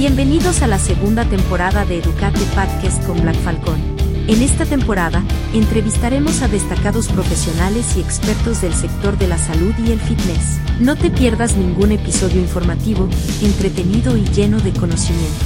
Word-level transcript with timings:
Bienvenidos 0.00 0.62
a 0.62 0.66
la 0.66 0.78
segunda 0.78 1.26
temporada 1.26 1.84
de 1.84 1.98
Educate 1.98 2.40
Podcast 2.54 3.04
con 3.04 3.20
Black 3.20 3.36
Falcón. 3.36 3.78
En 4.28 4.40
esta 4.40 4.64
temporada, 4.64 5.22
entrevistaremos 5.52 6.40
a 6.40 6.48
destacados 6.48 7.08
profesionales 7.08 7.98
y 7.98 8.00
expertos 8.00 8.62
del 8.62 8.72
sector 8.72 9.18
de 9.18 9.28
la 9.28 9.36
salud 9.36 9.74
y 9.76 9.92
el 9.92 10.00
fitness. 10.00 10.58
No 10.80 10.96
te 10.96 11.10
pierdas 11.10 11.54
ningún 11.54 11.92
episodio 11.92 12.40
informativo, 12.40 13.10
entretenido 13.42 14.16
y 14.16 14.24
lleno 14.24 14.58
de 14.60 14.72
conocimiento. 14.72 15.44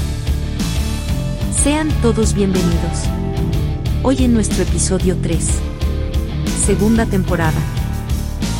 Sean 1.65 1.89
todos 2.01 2.33
bienvenidos. 2.35 3.09
Hoy 4.05 4.19
en 4.23 4.35
nuestro 4.35 4.63
episodio 4.63 5.17
3. 5.21 5.49
Segunda 6.65 7.07
temporada. 7.07 7.59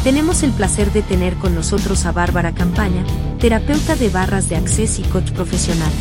Tenemos 0.03 0.43
el 0.43 0.51
placer 0.51 0.93
de 0.93 1.03
tener 1.03 1.37
con 1.37 1.55
nosotros 1.55 2.05
a 2.05 2.11
Bárbara 2.11 2.53
Campaña, 2.53 3.05
terapeuta 3.45 3.95
de 3.95 4.09
barras 4.09 4.49
de 4.49 4.57
acceso 4.57 5.03
y 5.03 5.05
coach 5.05 5.31
profesional. 5.33 5.93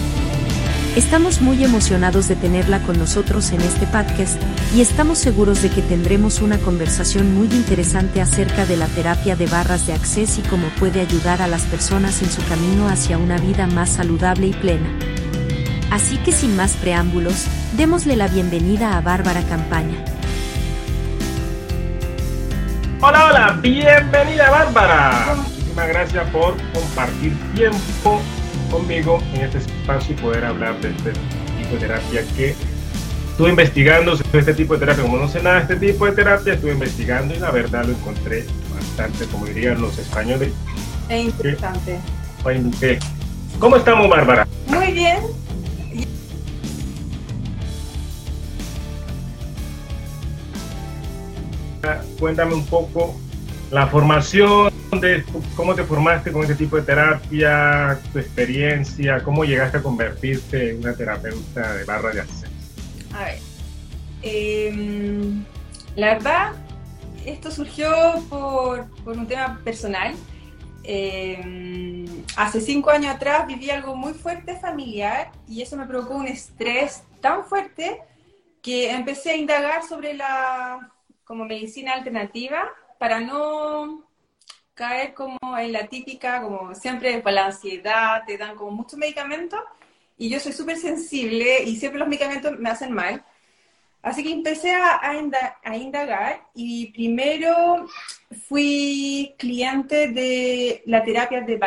Estamos 0.96 1.42
muy 1.42 1.62
emocionados 1.62 2.30
de 2.30 2.38
tenerla 2.38 2.82
con 2.84 2.98
nosotros 2.98 3.52
en 3.52 3.60
este 3.60 3.86
podcast 3.86 4.42
y 4.74 4.80
estamos 4.80 5.18
seguros 5.18 5.62
de 5.62 5.70
que 5.70 5.82
tendremos 5.82 6.40
una 6.40 6.58
conversación 6.58 7.36
muy 7.36 7.48
interesante 7.48 8.22
acerca 8.22 8.66
de 8.66 8.78
la 8.78 8.88
terapia 8.88 9.36
de 9.36 9.48
barras 9.48 9.86
de 9.88 9.92
acceso 9.92 10.40
y 10.40 10.48
cómo 10.48 10.70
puede 10.80 11.02
ayudar 11.02 11.42
a 11.42 11.50
las 11.50 11.64
personas 11.64 12.22
en 12.22 12.32
su 12.32 12.42
camino 12.48 12.88
hacia 12.88 13.18
una 13.18 13.38
vida 13.38 13.68
más 13.68 13.90
saludable 13.90 14.48
y 14.48 14.54
plena. 14.54 14.88
Así 15.92 16.16
que 16.20 16.32
sin 16.32 16.56
más 16.56 16.78
preámbulos, 16.78 17.48
démosle 17.76 18.16
la 18.16 18.30
bienvenida 18.30 18.98
a 18.98 19.02
Bárbara 19.02 19.44
Campaña. 19.50 19.98
Hola, 23.02 23.26
hola, 23.26 23.60
bienvenida 23.62 24.50
Bárbara. 24.50 25.53
Muchísimas 25.74 25.90
gracias 25.90 26.30
por 26.30 26.56
compartir 26.72 27.36
tiempo 27.56 28.22
conmigo 28.70 29.20
en 29.34 29.42
este 29.42 29.58
espacio 29.58 30.14
y 30.14 30.22
poder 30.22 30.46
hablar 30.46 30.80
de 30.82 30.90
este 30.90 31.14
tipo 31.58 31.74
de 31.74 31.80
terapia 31.80 32.24
que 32.36 32.56
estuve 33.32 33.50
investigando 33.50 34.16
sobre 34.16 34.40
este 34.42 34.54
tipo 34.54 34.76
de 34.76 34.82
terapia. 34.82 35.04
Como 35.04 35.18
no 35.18 35.28
sé 35.28 35.42
nada 35.42 35.56
de 35.56 35.62
este 35.74 35.76
tipo 35.78 36.06
de 36.06 36.12
terapia, 36.12 36.54
estuve 36.54 36.74
investigando 36.74 37.34
y 37.34 37.40
la 37.40 37.50
verdad 37.50 37.86
lo 37.86 37.94
encontré 37.94 38.46
bastante, 38.76 39.26
como 39.26 39.48
dirían 39.48 39.82
los 39.82 39.98
españoles. 39.98 40.54
Es 41.10 41.26
interesante. 41.26 42.00
¿Cómo 43.58 43.76
estamos, 43.76 44.08
Bárbara? 44.08 44.48
Muy 44.68 44.92
bien. 44.92 45.18
Cuéntame 52.20 52.54
un 52.54 52.66
poco 52.68 53.16
la 53.72 53.88
formación, 53.88 54.72
cómo 55.56 55.76
te 55.76 55.84
formaste 55.84 56.32
con 56.32 56.42
este 56.44 56.56
tipo 56.56 56.76
de 56.76 56.84
terapia, 56.84 58.00
tu 58.12 58.20
experiencia, 58.20 59.24
cómo 59.24 59.46
llegaste 59.46 59.78
a 59.78 59.84
convertirte 59.84 60.72
en 60.72 60.80
una 60.80 60.96
terapeuta 60.96 61.74
de 61.74 61.84
barra 61.86 62.12
de 62.12 62.22
acceso. 62.22 62.48
A 63.14 63.26
ver, 63.26 63.40
em, 64.22 65.44
la 65.96 66.16
verdad, 66.16 66.52
esto 67.26 67.52
surgió 67.52 67.92
por, 68.30 68.90
por 69.04 69.18
un 69.18 69.28
tema 69.28 69.60
personal. 69.64 70.14
Em, 70.84 72.06
hace 72.36 72.60
cinco 72.60 72.90
años 72.90 73.16
atrás 73.16 73.48
viví 73.48 73.70
algo 73.70 73.96
muy 73.96 74.14
fuerte 74.14 74.58
familiar 74.58 75.32
y 75.48 75.62
eso 75.62 75.78
me 75.78 75.86
provocó 75.86 76.16
un 76.16 76.28
estrés 76.28 77.04
tan 77.22 77.46
fuerte 77.46 78.02
que 78.62 78.92
empecé 78.92 79.32
a 79.32 79.38
indagar 79.38 79.84
sobre 79.84 80.14
la 80.14 80.92
como 81.24 81.46
medicina 81.46 81.94
alternativa 81.94 82.64
para 83.00 83.22
no 83.22 84.03
caer 84.74 85.14
como 85.14 85.38
en 85.58 85.72
la 85.72 85.88
típica, 85.88 86.42
como 86.42 86.74
siempre 86.76 87.20
para 87.20 87.36
la 87.36 87.46
ansiedad, 87.48 88.24
te 88.26 88.38
dan 88.38 88.56
como 88.56 88.72
muchos 88.72 88.98
medicamentos 88.98 89.60
y 90.18 90.30
yo 90.30 90.40
soy 90.40 90.54
súper 90.54 90.78
sensible 90.78 91.64
y 91.64 91.76
siempre 91.76 92.00
los 92.00 92.08
medicamentos 92.08 92.58
me 92.60 92.70
hacen 92.70 92.92
mal. 92.92 93.24
Así 94.02 94.22
que 94.24 94.34
empecé 94.34 94.74
a, 94.74 95.00
a, 95.02 95.78
indagar 95.78 96.48
y 96.54 96.88
primero 96.92 97.88
fui 98.50 99.34
cliente 99.38 100.10
de 100.10 100.84
la 100.86 101.04
terapia 101.04 101.42
de 101.42 101.58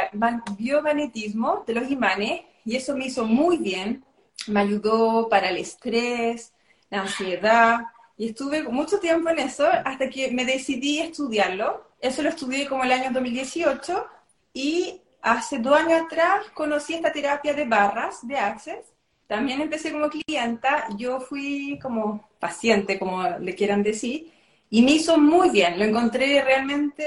biomagnetismo 0.58 1.64
de 1.66 1.74
los 1.74 1.90
imanes 1.90 2.42
y 2.64 2.76
eso 2.76 2.94
me 2.94 3.06
hizo 3.06 3.24
muy 3.24 3.56
bien. 3.56 4.04
Me 4.48 4.60
ayudó 4.60 5.28
para 5.30 5.48
el 5.48 5.56
estrés, 5.56 6.52
la 6.90 7.02
ansiedad, 7.02 7.80
y 8.18 8.28
estuve 8.28 8.62
mucho 8.64 8.98
tiempo 8.98 9.28
en 9.30 9.38
eso 9.38 9.66
hasta 9.84 10.08
que 10.08 10.30
me 10.30 10.44
decidí 10.44 11.00
estudiarlo. 11.00 11.85
Eso 12.00 12.22
lo 12.22 12.28
estudié 12.28 12.68
como 12.68 12.84
el 12.84 12.92
año 12.92 13.10
2018 13.12 14.06
y 14.52 15.00
hace 15.22 15.58
dos 15.58 15.76
años 15.76 16.02
atrás 16.02 16.46
conocí 16.54 16.94
esta 16.94 17.12
terapia 17.12 17.54
de 17.54 17.64
barras 17.64 18.26
de 18.26 18.36
Access. 18.36 18.92
También 19.26 19.60
empecé 19.60 19.92
como 19.92 20.08
clienta, 20.08 20.86
yo 20.96 21.20
fui 21.20 21.78
como 21.82 22.28
paciente, 22.38 22.98
como 22.98 23.28
le 23.40 23.54
quieran 23.54 23.82
decir, 23.82 24.32
y 24.70 24.82
me 24.82 24.92
hizo 24.92 25.18
muy 25.18 25.50
bien, 25.50 25.78
lo 25.78 25.84
encontré 25.84 26.42
realmente 26.42 27.04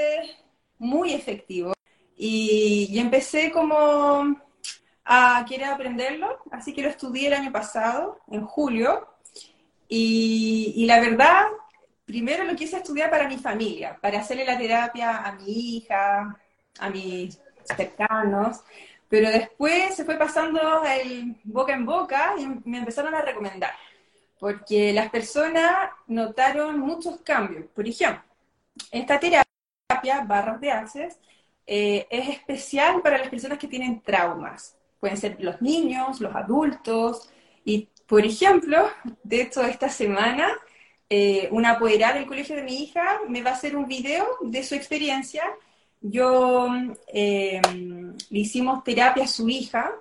muy 0.77 1.13
efectivo. 1.13 1.73
Y, 2.17 2.87
y 2.91 2.99
empecé 2.99 3.51
como 3.51 4.35
a 5.05 5.45
querer 5.47 5.69
aprenderlo, 5.69 6.39
así 6.51 6.73
que 6.73 6.81
lo 6.81 6.89
estudié 6.89 7.27
el 7.27 7.33
año 7.33 7.51
pasado, 7.51 8.19
en 8.29 8.45
julio, 8.45 9.07
y, 9.91 10.85
la 10.85 10.99
verdad, 11.01 11.45
primero 12.09 12.43
lo 12.43 12.55
quise 12.55 12.77
estudiar 12.77 13.11
para 13.11 13.27
mi 13.27 13.37
familia, 13.37 13.95
para 14.01 14.19
hacerle 14.19 14.43
la 14.43 14.57
terapia 14.57 15.19
a 15.19 15.31
mi 15.33 15.75
hija, 15.75 16.35
a 16.79 16.89
mis 16.89 17.39
cercanos, 17.63 18.61
pero 19.07 19.29
después 19.29 19.95
se 19.95 20.03
fue 20.05 20.17
pasando 20.17 20.59
el 20.85 21.35
boca 21.43 21.71
en 21.71 21.85
boca 21.85 22.33
y 22.39 22.47
me 22.67 22.79
empezaron 22.79 23.13
a 23.13 23.21
recomendar, 23.21 23.73
porque 24.39 24.91
las 24.91 25.11
personas 25.11 25.91
notaron 26.07 26.79
muchos 26.79 27.21
cambios. 27.21 27.65
Por 27.75 27.87
ejemplo, 27.87 28.23
esta 28.89 29.19
terapia, 29.19 30.23
barras 30.25 30.59
de 30.59 30.71
access, 30.71 31.19
eh, 31.67 32.07
es 32.09 32.27
especial 32.29 33.03
para 33.03 33.19
las 33.19 33.29
personas 33.29 33.59
que 33.59 33.67
tienen 33.67 34.01
traumas. 34.01 34.75
Pueden 34.99 35.17
ser 35.17 35.37
los 35.39 35.61
niños, 35.61 36.19
los 36.21 36.35
adultos, 36.35 37.29
y 37.63 37.87
por 38.07 38.25
ejemplo, 38.25 38.89
de 39.21 39.43
hecho, 39.43 39.61
esta 39.61 39.89
semana, 39.89 40.49
eh, 41.09 41.49
una 41.51 41.71
apoderada 41.71 42.15
del 42.15 42.27
colegio 42.27 42.55
de 42.55 42.63
mi 42.63 42.83
hija 42.83 43.19
me 43.27 43.41
va 43.41 43.51
a 43.51 43.53
hacer 43.53 43.75
un 43.75 43.87
video 43.87 44.25
de 44.41 44.63
su 44.63 44.75
experiencia. 44.75 45.43
Yo 46.01 46.67
eh, 47.07 47.61
le 48.29 48.39
hicimos 48.39 48.83
terapia 48.83 49.23
a 49.23 49.27
su 49.27 49.49
hija. 49.49 49.91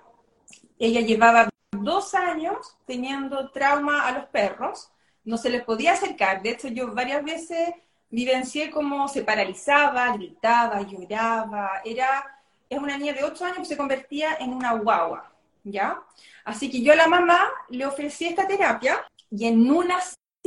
Ella 0.78 1.00
llevaba 1.00 1.48
dos 1.72 2.14
años 2.14 2.76
teniendo 2.86 3.50
trauma 3.50 4.06
a 4.06 4.12
los 4.12 4.26
perros. 4.26 4.90
No 5.24 5.38
se 5.38 5.50
les 5.50 5.64
podía 5.64 5.94
acercar. 5.94 6.42
De 6.42 6.50
hecho, 6.50 6.68
yo 6.68 6.94
varias 6.94 7.24
veces 7.24 7.70
vivencié 8.10 8.70
cómo 8.70 9.08
se 9.08 9.22
paralizaba, 9.22 10.12
gritaba, 10.12 10.82
lloraba. 10.82 11.80
Era, 11.84 12.24
es 12.68 12.78
una 12.78 12.98
niña 12.98 13.14
de 13.14 13.24
ocho 13.24 13.44
años 13.46 13.58
que 13.58 13.64
se 13.64 13.76
convertía 13.76 14.36
en 14.40 14.52
una 14.52 14.74
guagua. 14.74 15.32
¿ya? 15.64 16.02
Así 16.44 16.70
que 16.70 16.82
yo 16.82 16.92
a 16.92 16.96
la 16.96 17.08
mamá 17.08 17.48
le 17.70 17.86
ofrecí 17.86 18.26
esta 18.26 18.46
terapia 18.46 19.04
y 19.30 19.46
en 19.46 19.70
una 19.70 19.98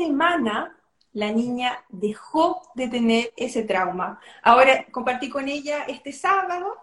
semana 0.06 0.76
la 1.14 1.32
niña 1.32 1.78
dejó 1.90 2.62
de 2.76 2.88
tener 2.88 3.34
ese 3.36 3.64
trauma. 3.64 4.20
Ahora 4.42 4.86
compartí 4.92 5.30
con 5.30 5.48
ella 5.48 5.84
este 5.88 6.12
sábado 6.12 6.76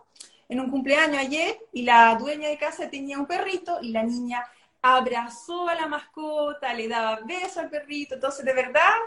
en 0.48 0.60
un 0.60 0.70
cumpleaños 0.70 1.18
ayer 1.18 1.58
y 1.72 1.82
la 1.82 2.14
dueña 2.16 2.48
de 2.48 2.58
casa 2.58 2.90
tenía 2.90 3.18
un 3.18 3.26
perrito 3.26 3.78
y 3.82 3.90
la 3.90 4.02
niña 4.02 4.44
abrazó 4.82 5.68
a 5.68 5.74
la 5.74 5.86
mascota, 5.86 6.74
le 6.74 6.88
daba 6.88 7.20
beso 7.26 7.60
al 7.60 7.70
perrito, 7.70 8.14
entonces 8.14 8.44
de 8.44 8.52
verdad 8.52 8.98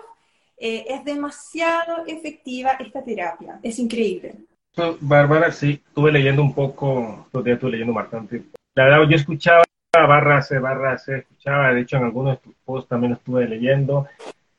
eh, 0.58 0.86
es 0.88 1.06
demasiado 1.06 2.06
efectiva 2.06 2.72
esta 2.72 3.04
terapia, 3.04 3.60
es 3.64 3.80
increíble. 3.80 4.36
Bárbara, 5.00 5.52
sí, 5.52 5.82
estuve 5.88 6.12
leyendo 6.12 6.42
un 6.42 6.54
poco, 6.54 7.28
todavía 7.32 7.56
estuve 7.56 7.72
leyendo 7.72 7.94
bastante 7.94 8.44
la 8.74 8.86
verdad, 8.86 9.10
yo 9.10 9.18
escuchaba 9.18 9.64
barra 9.92 10.42
C, 10.42 10.58
barra 10.60 10.98
C, 10.98 11.18
escuchaba, 11.18 11.74
de 11.74 11.82
hecho 11.82 11.98
en 11.98 12.06
algunos 12.06 12.36
de 12.36 12.42
tus 12.42 12.56
posts 12.64 12.90
también 12.90 13.14
estuve 13.14 13.48
leyendo. 13.48 14.08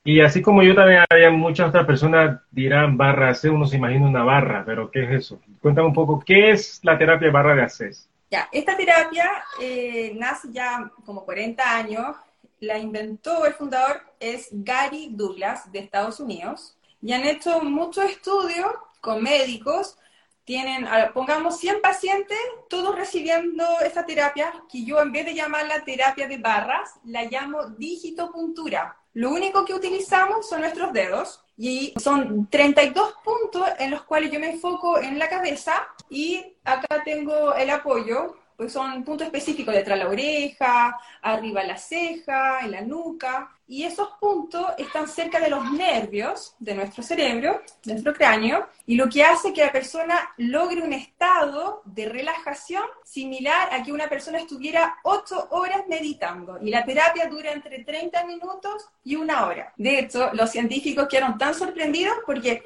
Y 0.05 0.21
así 0.21 0.43
como 0.43 0.63
yo 0.63 0.75
también 0.75 1.05
había 1.09 1.31
muchas 1.31 1.69
otras 1.69 1.87
personas 1.87 2.41
dirán 2.51 2.97
barra 2.97 3.35
C, 3.35 3.49
uno 3.49 3.67
se 3.67 3.77
imagina 3.77 4.07
una 4.07 4.25
barra, 4.25 4.63
pero 4.67 4.91
¿qué 4.91 5.05
es 5.05 5.11
eso? 5.11 5.41
Cuéntame 5.61 5.89
un 5.89 5.95
poco, 5.95 6.21
¿qué 6.21 6.51
es 6.51 6.81
la 6.83 6.99
terapia 6.99 7.31
barra 7.31 7.55
de 7.55 7.63
ACES? 7.63 8.09
Ya, 8.31 8.49
esta 8.53 8.77
terapia 8.77 9.31
eh, 9.61 10.13
nace 10.19 10.49
ya 10.53 10.91
como 11.05 11.25
40 11.25 11.77
años, 11.77 12.17
la 12.61 12.79
inventó 12.79 13.47
el 13.47 13.55
fundador, 13.55 14.03
es 14.21 14.49
Gary 14.53 15.11
Douglas 15.13 15.71
de 15.73 15.79
Estados 15.79 16.21
Unidos, 16.21 16.77
y 17.01 17.13
han 17.13 17.25
hecho 17.25 17.61
muchos 17.63 18.05
estudios 18.05 18.73
con 19.01 19.23
médicos 19.23 19.97
tienen, 20.45 20.87
pongamos 21.15 21.59
100 21.59 21.81
pacientes, 21.81 22.39
todos 22.69 22.97
recibiendo 22.97 23.65
esta 23.85 24.05
terapia, 24.05 24.53
que 24.71 24.85
yo 24.85 25.01
en 25.01 25.13
vez 25.13 25.27
de 25.27 25.35
llamarla 25.35 25.85
terapia 25.85 26.27
de 26.27 26.39
barras, 26.39 26.91
la 27.05 27.25
llamo 27.25 27.67
digitopuntura. 27.67 28.97
Lo 29.15 29.31
único 29.31 29.65
que 29.65 29.75
utilizamos 29.75 30.49
son 30.49 30.63
nuestros 30.63 30.93
dedos 30.93 31.45
y 31.57 31.93
son 32.01 32.49
32 32.49 33.15
puntos 33.23 33.69
en 33.79 33.91
los 33.91 34.03
cuales 34.05 34.31
yo 34.31 34.41
me 34.41 34.51
enfoco 34.51 34.99
en 34.99 35.19
la 35.19 35.29
cabeza 35.29 35.87
y 36.09 36.57
acá 36.65 37.03
tengo 37.05 37.55
el 37.55 37.71
apoyo 37.71 38.37
pues 38.57 38.73
son 38.73 39.03
puntos 39.03 39.27
específicos 39.27 39.75
detrás 39.75 39.99
de 39.99 40.05
la 40.05 40.11
oreja, 40.11 40.97
arriba 41.21 41.65
la 41.65 41.77
ceja, 41.77 42.61
en 42.61 42.71
la 42.71 42.81
nuca, 42.83 43.51
y 43.73 43.85
esos 43.85 44.11
puntos 44.21 44.67
están 44.77 45.09
cerca 45.09 45.41
de 45.41 45.49
los 45.49 45.73
nervios 45.73 46.55
de 46.59 46.75
nuestro 46.75 47.03
cerebro, 47.03 47.63
nuestro 47.87 48.13
cráneo, 48.13 48.69
y 48.85 48.97
lo 48.97 49.09
que 49.09 49.25
hace 49.25 49.55
que 49.55 49.65
la 49.65 49.73
persona 49.73 50.15
logre 50.37 50.83
un 50.83 50.93
estado 50.93 51.81
de 51.87 52.07
relajación 52.07 52.83
similar 53.03 53.73
a 53.73 53.83
que 53.83 53.91
una 53.91 54.11
persona 54.11 54.41
estuviera 54.41 54.97
ocho 55.05 55.49
horas 55.53 55.85
meditando. 55.89 56.59
Y 56.61 56.69
la 56.69 56.85
terapia 56.85 57.29
dura 57.29 57.51
entre 57.51 57.83
30 57.83 58.27
minutos 58.27 58.91
y 59.05 59.17
una 59.17 59.47
hora. 59.47 59.73
De 59.79 60.01
hecho, 60.01 60.29
los 60.35 60.51
científicos 60.51 61.09
quedaron 61.09 61.39
tan 61.39 61.55
sorprendidos 61.55 62.19
porque 62.27 62.63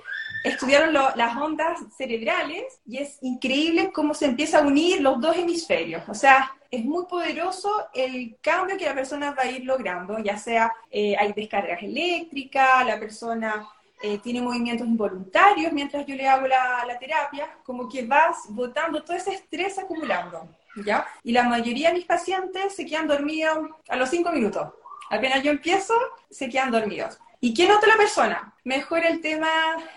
estudiaron 0.47 0.93
las 0.93 1.37
ondas 1.37 1.81
cerebrales 1.97 2.81
y 2.87 2.99
es 2.99 3.19
increíble 3.23 3.91
cómo 3.93 4.15
se 4.15 4.27
empieza 4.27 4.59
a 4.59 4.67
unir 4.67 5.01
los 5.01 5.21
dos 5.21 5.37
hemisferios. 5.37 6.03
O 6.09 6.15
sea, 6.15 6.53
es 6.71 6.85
muy 6.85 7.07
poderoso 7.07 7.71
el 7.95 8.37
cambio 8.41 8.77
que 8.77 8.85
la 8.85 8.95
persona 8.95 9.33
va 9.33 9.43
a 9.43 9.51
ir 9.51 9.65
logrando, 9.65 10.19
ya 10.19 10.37
sea 10.37 10.73
eh, 10.91 11.17
hay 11.17 11.33
descargas 11.33 11.83
eléctricas, 11.83 12.87
la 12.87 12.99
persona 12.99 13.69
eh, 14.03 14.19
tiene 14.19 14.43
movimientos 14.43 14.87
involuntarios 14.87 15.73
mientras 15.73 16.07
yo 16.07 16.15
le 16.15 16.29
hago 16.29 16.47
la, 16.47 16.85
la, 16.87 16.99
terapia, 16.99 17.49
como 17.65 17.89
que 17.89 18.05
vas 18.05 18.45
botando 18.49 19.03
todo 19.03 19.17
ese 19.17 19.35
estrés 19.35 19.79
acumulando, 19.79 20.49
¿ya? 20.85 21.07
Y 21.25 21.33
la 21.33 21.45
mayoría 21.45 21.89
de 21.89 21.95
mis 21.95 22.05
pacientes 22.05 22.75
se 22.75 22.85
quedan 22.85 23.09
dormidos 23.09 23.59
a 23.89 23.97
los 23.97 24.11
cinco 24.11 24.31
minutos. 24.33 24.69
Apenas 25.09 25.43
yo 25.43 25.51
empiezo, 25.51 25.95
se 26.31 26.49
quedan 26.49 26.71
dormidos. 26.71 27.19
¿Y 27.47 27.55
qué 27.55 27.69
nota 27.69 27.87
la 27.87 27.97
persona? 27.97 28.53
Mejora 28.65 29.07
el 29.07 29.21
tema 29.21 29.49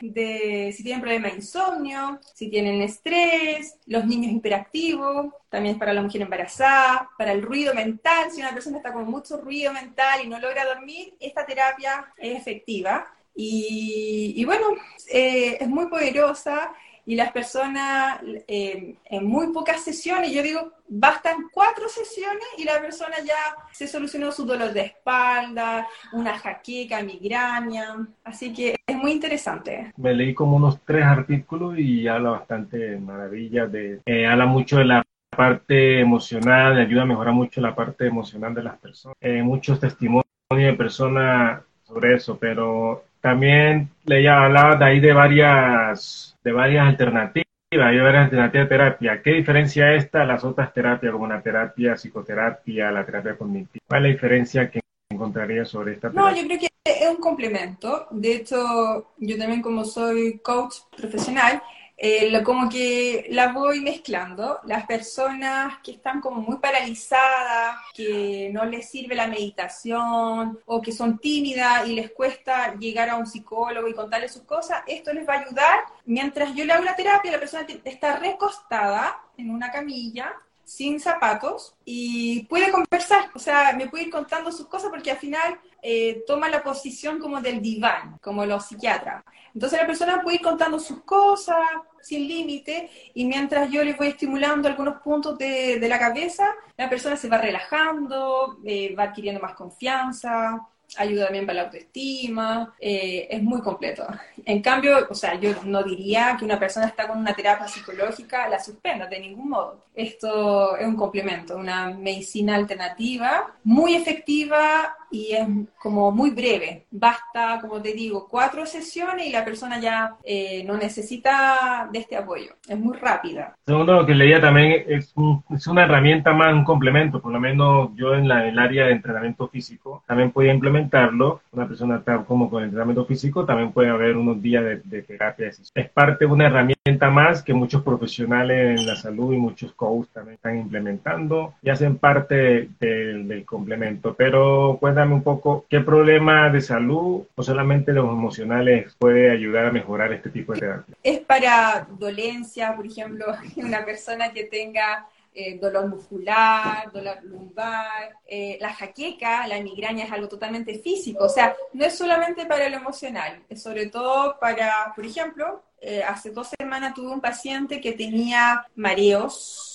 de 0.01 0.71
si 0.77 0.83
tienen 0.83 1.01
problemas 1.01 1.31
de 1.31 1.37
insomnio, 1.37 2.19
si 2.35 2.47
tienen 2.47 2.79
estrés, 2.83 3.75
los 3.87 4.05
niños 4.05 4.33
hiperactivos, 4.33 5.33
también 5.49 5.73
es 5.73 5.79
para 5.79 5.93
la 5.93 6.03
mujer 6.03 6.21
embarazada, 6.21 7.09
para 7.17 7.31
el 7.31 7.41
ruido 7.41 7.73
mental, 7.73 8.29
si 8.29 8.41
una 8.41 8.53
persona 8.53 8.77
está 8.77 8.93
con 8.93 9.09
mucho 9.09 9.41
ruido 9.41 9.73
mental 9.73 10.23
y 10.23 10.27
no 10.27 10.39
logra 10.39 10.63
dormir, 10.63 11.15
esta 11.19 11.43
terapia 11.43 12.13
es 12.17 12.37
efectiva. 12.37 13.07
Y, 13.33 14.45
bueno, 14.45 14.67
eh, 15.11 15.57
es 15.59 15.67
muy 15.67 15.87
poderosa 15.87 16.71
y 17.09 17.15
las 17.15 17.31
personas 17.31 18.21
eh, 18.47 18.93
en 19.03 19.25
muy 19.25 19.51
pocas 19.51 19.83
sesiones, 19.83 20.31
yo 20.31 20.43
digo, 20.43 20.73
bastan 20.87 21.49
cuatro 21.51 21.89
sesiones 21.89 22.43
y 22.55 22.65
la 22.65 22.79
persona 22.79 23.15
ya 23.25 23.33
se 23.71 23.87
solucionó 23.87 24.31
su 24.31 24.45
dolor 24.45 24.73
de 24.73 24.81
espalda, 24.81 25.87
una 26.13 26.37
jaqueca, 26.37 27.01
migraña, 27.01 28.07
así 28.23 28.53
que 28.53 28.75
es 28.85 28.95
muy 28.95 29.11
interesante. 29.11 29.91
Me 29.97 30.13
leí 30.13 30.35
como 30.35 30.57
unos 30.57 30.81
tres 30.85 31.03
artículos 31.03 31.79
y 31.79 32.07
habla 32.07 32.29
bastante 32.29 32.99
maravilla, 32.99 33.65
de, 33.65 34.01
eh, 34.05 34.27
habla 34.27 34.45
mucho 34.45 34.77
de 34.77 34.85
la 34.85 35.03
parte 35.35 36.01
emocional, 36.01 36.77
ayuda 36.77 37.01
a 37.01 37.05
mejorar 37.05 37.33
mucho 37.33 37.59
la 37.59 37.73
parte 37.73 38.05
emocional 38.05 38.53
de 38.53 38.61
las 38.61 38.77
personas. 38.77 39.17
Eh, 39.19 39.41
muchos 39.41 39.79
testimonios 39.79 40.25
de 40.51 40.73
personas 40.73 41.63
sobre 41.87 42.17
eso, 42.17 42.37
pero 42.37 43.05
también 43.19 43.89
leía, 44.05 44.43
hablaba 44.43 44.75
de 44.75 44.85
ahí 44.85 44.99
de 44.99 45.13
varias 45.13 46.37
de 46.49 46.53
varias 46.53 46.87
alternativas, 46.87 47.45
hay 47.71 47.99
varias 47.99 48.23
alternativas 48.23 48.65
de 48.65 48.69
terapia. 48.69 49.21
¿Qué 49.21 49.31
diferencia 49.33 49.93
esta 49.93 50.23
a 50.23 50.25
las 50.25 50.43
otras 50.43 50.73
terapias, 50.73 51.13
como 51.13 51.27
la 51.27 51.41
terapia 51.41 51.93
psicoterapia, 51.95 52.91
la 52.91 53.05
terapia 53.05 53.37
cognitiva? 53.37 53.83
¿Cuál 53.87 54.05
es 54.05 54.09
la 54.09 54.13
diferencia 54.13 54.71
que 54.71 54.79
encontraría 55.11 55.63
sobre 55.65 55.93
esta 55.93 56.09
terapia? 56.09 56.31
No, 56.31 56.35
yo 56.35 56.47
creo 56.47 56.59
que 56.59 56.69
es 56.83 57.09
un 57.09 57.17
complemento. 57.17 58.07
De 58.09 58.35
hecho, 58.37 59.13
yo 59.17 59.37
también 59.37 59.61
como 59.61 59.85
soy 59.85 60.39
coach 60.39 60.77
profesional, 60.97 61.61
eh, 62.01 62.41
como 62.43 62.69
que 62.69 63.27
la 63.29 63.51
voy 63.51 63.81
mezclando. 63.81 64.59
Las 64.63 64.85
personas 64.85 65.79
que 65.83 65.91
están 65.91 66.21
como 66.21 66.41
muy 66.41 66.57
paralizadas, 66.57 67.75
que 67.93 68.49
no 68.53 68.63
les 68.63 68.89
sirve 68.89 69.15
la 69.15 69.27
meditación 69.27 70.59
o 70.65 70.81
que 70.81 70.93
son 70.93 71.19
tímidas 71.19 71.87
y 71.87 71.95
les 71.95 72.11
cuesta 72.11 72.75
llegar 72.75 73.09
a 73.09 73.17
un 73.17 73.27
psicólogo 73.27 73.87
y 73.87 73.93
contarle 73.93 74.29
sus 74.29 74.43
cosas, 74.43 74.81
esto 74.87 75.11
les 75.13 75.27
va 75.27 75.33
a 75.33 75.39
ayudar. 75.41 75.79
Mientras 76.05 76.55
yo 76.55 76.63
le 76.63 76.73
hago 76.73 76.85
la 76.85 76.95
terapia, 76.95 77.31
la 77.31 77.39
persona 77.39 77.67
está 77.83 78.15
recostada 78.17 79.21
en 79.37 79.51
una 79.51 79.69
camilla 79.69 80.33
sin 80.69 80.99
zapatos 80.99 81.73
y 81.83 82.43
puede 82.43 82.71
conversar, 82.71 83.31
o 83.33 83.39
sea, 83.39 83.73
me 83.73 83.89
puede 83.89 84.03
ir 84.03 84.11
contando 84.11 84.51
sus 84.51 84.67
cosas 84.67 84.91
porque 84.91 85.09
al 85.09 85.17
final 85.17 85.59
eh, 85.81 86.23
toma 86.27 86.47
la 86.47 86.61
posición 86.61 87.17
como 87.17 87.41
del 87.41 87.59
diván, 87.59 88.19
como 88.21 88.45
los 88.45 88.67
psiquiatras. 88.67 89.23
Entonces 89.51 89.79
la 89.79 89.87
persona 89.87 90.21
puede 90.21 90.35
ir 90.35 90.43
contando 90.43 90.77
sus 90.79 91.01
cosas 91.01 91.57
sin 92.03 92.27
límite 92.27 92.87
y 93.15 93.25
mientras 93.25 93.71
yo 93.71 93.83
le 93.83 93.93
voy 93.93 94.09
estimulando 94.09 94.67
algunos 94.67 95.01
puntos 95.01 95.39
de, 95.39 95.79
de, 95.79 95.89
la 95.89 95.97
cabeza, 95.97 96.47
la 96.77 96.87
persona 96.87 97.17
se 97.17 97.29
va 97.29 97.39
relajando, 97.39 98.59
eh, 98.63 98.95
va 98.95 99.05
adquiriendo 99.05 99.41
más 99.41 99.55
confianza, 99.55 100.67
ayuda 100.97 101.25
también 101.25 101.45
para 101.45 101.57
la 101.57 101.63
autoestima, 101.63 102.73
eh, 102.79 103.27
es 103.29 103.41
muy 103.41 103.61
completo. 103.61 104.05
En 104.45 104.61
cambio, 104.61 105.07
o 105.09 105.13
sea, 105.13 105.39
yo 105.39 105.51
no 105.63 105.83
diría 105.83 106.35
que 106.37 106.45
una 106.45 106.59
persona 106.59 106.87
está 106.87 107.07
con 107.07 107.19
una 107.19 107.33
terapia 107.33 107.67
psicológica, 107.67 108.47
la 108.49 108.59
suspenda 108.59 109.07
de 109.07 109.19
ningún 109.19 109.49
modo. 109.49 109.85
Esto 109.93 110.77
es 110.77 110.87
un 110.87 110.95
complemento, 110.95 111.57
una 111.57 111.89
medicina 111.89 112.55
alternativa 112.55 113.53
muy 113.63 113.95
efectiva 113.95 114.95
y 115.11 115.33
es 115.33 115.47
como 115.77 116.11
muy 116.11 116.31
breve. 116.31 116.85
Basta, 116.91 117.59
como 117.61 117.81
te 117.81 117.93
digo, 117.93 118.27
cuatro 118.29 118.65
sesiones 118.65 119.27
y 119.27 119.31
la 119.31 119.43
persona 119.43 119.79
ya 119.79 120.15
eh, 120.23 120.63
no 120.65 120.77
necesita 120.77 121.89
de 121.91 121.99
este 121.99 122.15
apoyo. 122.15 122.53
Es 122.67 122.79
muy 122.79 122.95
rápida. 122.95 123.55
Segundo, 123.65 123.93
lo 123.93 124.05
que 124.05 124.15
leía 124.15 124.39
también 124.39 124.85
es, 124.87 125.13
es 125.49 125.67
una 125.67 125.83
herramienta 125.83 126.33
más, 126.33 126.53
un 126.53 126.63
complemento. 126.63 127.21
Por 127.21 127.33
lo 127.33 127.39
menos 127.39 127.89
yo 127.95 128.13
en, 128.13 128.27
la, 128.27 128.43
en 128.43 128.49
el 128.49 128.59
área 128.59 128.85
de 128.85 128.93
entrenamiento 128.93 129.47
físico 129.47 130.03
también 130.07 130.31
podía 130.31 130.51
implementarlo. 130.79 131.41
Una 131.51 131.67
persona 131.67 131.97
está 131.97 132.23
como 132.23 132.49
con 132.49 132.63
entrenamiento 132.63 133.05
físico, 133.05 133.45
también 133.45 133.71
puede 133.71 133.89
haber 133.89 134.15
unos 134.17 134.41
días 134.41 134.63
de, 134.83 135.01
terapia. 135.01 135.51
Es 135.73 135.89
parte 135.89 136.25
de 136.25 136.31
una 136.31 136.47
herramienta 136.47 137.09
más 137.09 137.41
que 137.41 137.53
muchos 137.53 137.83
profesionales 137.83 138.79
en 138.79 138.87
la 138.87 138.95
salud 138.95 139.33
y 139.33 139.37
muchos 139.37 139.73
coaches 139.73 140.13
también 140.13 140.35
están 140.35 140.57
implementando 140.57 141.53
y 141.61 141.69
hacen 141.69 141.97
parte 141.97 142.69
del, 142.79 143.27
del 143.27 143.45
complemento. 143.45 144.13
Pero 144.17 144.77
cuéntame 144.79 145.13
un 145.13 145.23
poco 145.23 145.65
qué 145.69 145.79
problema 145.81 146.49
de 146.49 146.61
salud 146.61 147.23
o 147.35 147.43
solamente 147.43 147.93
los 147.93 148.05
emocionales 148.05 148.95
puede 148.97 149.31
ayudar 149.31 149.67
a 149.67 149.71
mejorar 149.71 150.13
este 150.13 150.29
tipo 150.29 150.53
de 150.53 150.59
terapia. 150.59 150.95
Es 151.03 151.19
para 151.19 151.87
dolencia, 151.97 152.75
por 152.75 152.85
ejemplo, 152.85 153.25
una 153.57 153.85
persona 153.85 154.31
que 154.31 154.45
tenga 154.45 155.07
eh, 155.41 155.57
dolor 155.57 155.87
muscular, 155.87 156.91
dolor 156.91 157.23
lumbar, 157.23 158.17
eh, 158.27 158.57
la 158.59 158.73
jaqueca, 158.73 159.47
la 159.47 159.61
migraña 159.61 160.03
es 160.03 160.11
algo 160.11 160.27
totalmente 160.27 160.77
físico, 160.79 161.23
o 161.23 161.29
sea, 161.29 161.55
no 161.71 161.85
es 161.85 161.97
solamente 161.97 162.45
para 162.45 162.67
lo 162.67 162.75
emocional, 162.75 163.41
es 163.47 163.61
sobre 163.63 163.85
todo 163.85 164.37
para, 164.37 164.91
por 164.93 165.05
ejemplo, 165.05 165.63
eh, 165.79 166.03
hace 166.03 166.31
dos 166.31 166.49
semanas 166.59 166.93
tuve 166.93 167.13
un 167.13 167.21
paciente 167.21 167.79
que 167.79 167.93
tenía 167.93 168.67
mareos 168.75 169.68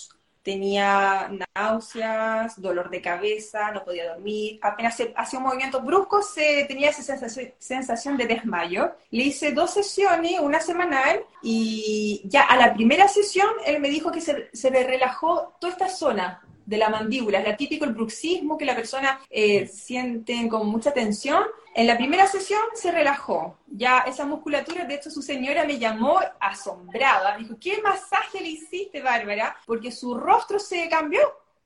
tenía 0.45 1.31
náuseas, 1.57 2.61
dolor 2.61 2.91
de 2.91 3.01
cabeza, 3.01 3.73
no 3.73 3.83
podía 3.83 4.13
dormir, 4.13 4.61
apenas 4.63 5.03
hacía 5.17 5.39
un 5.39 5.47
movimiento 5.47 5.81
brusco 5.81 6.23
se 6.23 6.67
tenía 6.69 6.91
esa 6.91 7.03
sensación, 7.59 8.17
de 8.19 8.27
desmayo. 8.27 8.93
Le 9.11 9.25
hice 9.25 9.53
dos 9.53 9.73
sesiones, 9.73 10.39
una 10.41 10.61
semanal, 10.61 11.25
y 11.43 12.21
ya 12.27 12.43
a 12.43 12.57
la 12.57 12.75
primera 12.75 13.09
sesión 13.09 13.49
él 13.67 13.81
me 13.81 13.89
dijo 13.89 14.13
que 14.13 14.21
se, 14.21 14.51
se 14.53 14.71
le 14.71 14.85
relajó 14.85 15.55
toda 15.59 15.73
esta 15.73 15.89
zona 15.89 16.43
de 16.67 16.77
la 16.79 16.89
mandíbula, 16.89 17.39
es 17.39 17.49
la 17.49 17.57
típico 17.57 17.85
el 17.85 17.95
bruxismo 17.95 18.57
que 18.57 18.65
la 18.65 18.75
persona 18.75 19.21
eh, 19.31 19.67
siente 19.67 20.49
con 20.49 20.67
mucha 20.69 20.93
tensión. 20.93 21.45
En 21.77 21.89
la 21.89 21.97
primera 21.97 22.29
sesión 22.29 22.61
se 22.75 22.93
relajó, 22.93 23.59
ya 23.67 24.05
esa 24.07 24.25
musculatura, 24.25 24.85
de 24.85 24.95
hecho 24.95 25.11
su 25.11 25.23
señora 25.23 25.65
me 25.65 25.77
llamó 25.77 26.21
asombrada, 26.39 27.37
dijo, 27.37 27.57
¿qué 27.61 27.83
masaje 27.83 28.41
le 28.41 28.51
hiciste, 28.51 29.03
Bárbara? 29.03 29.57
Porque 29.67 29.91
su 29.91 30.15
rostro 30.15 30.61
se 30.61 30.89
cambió, 30.89 31.21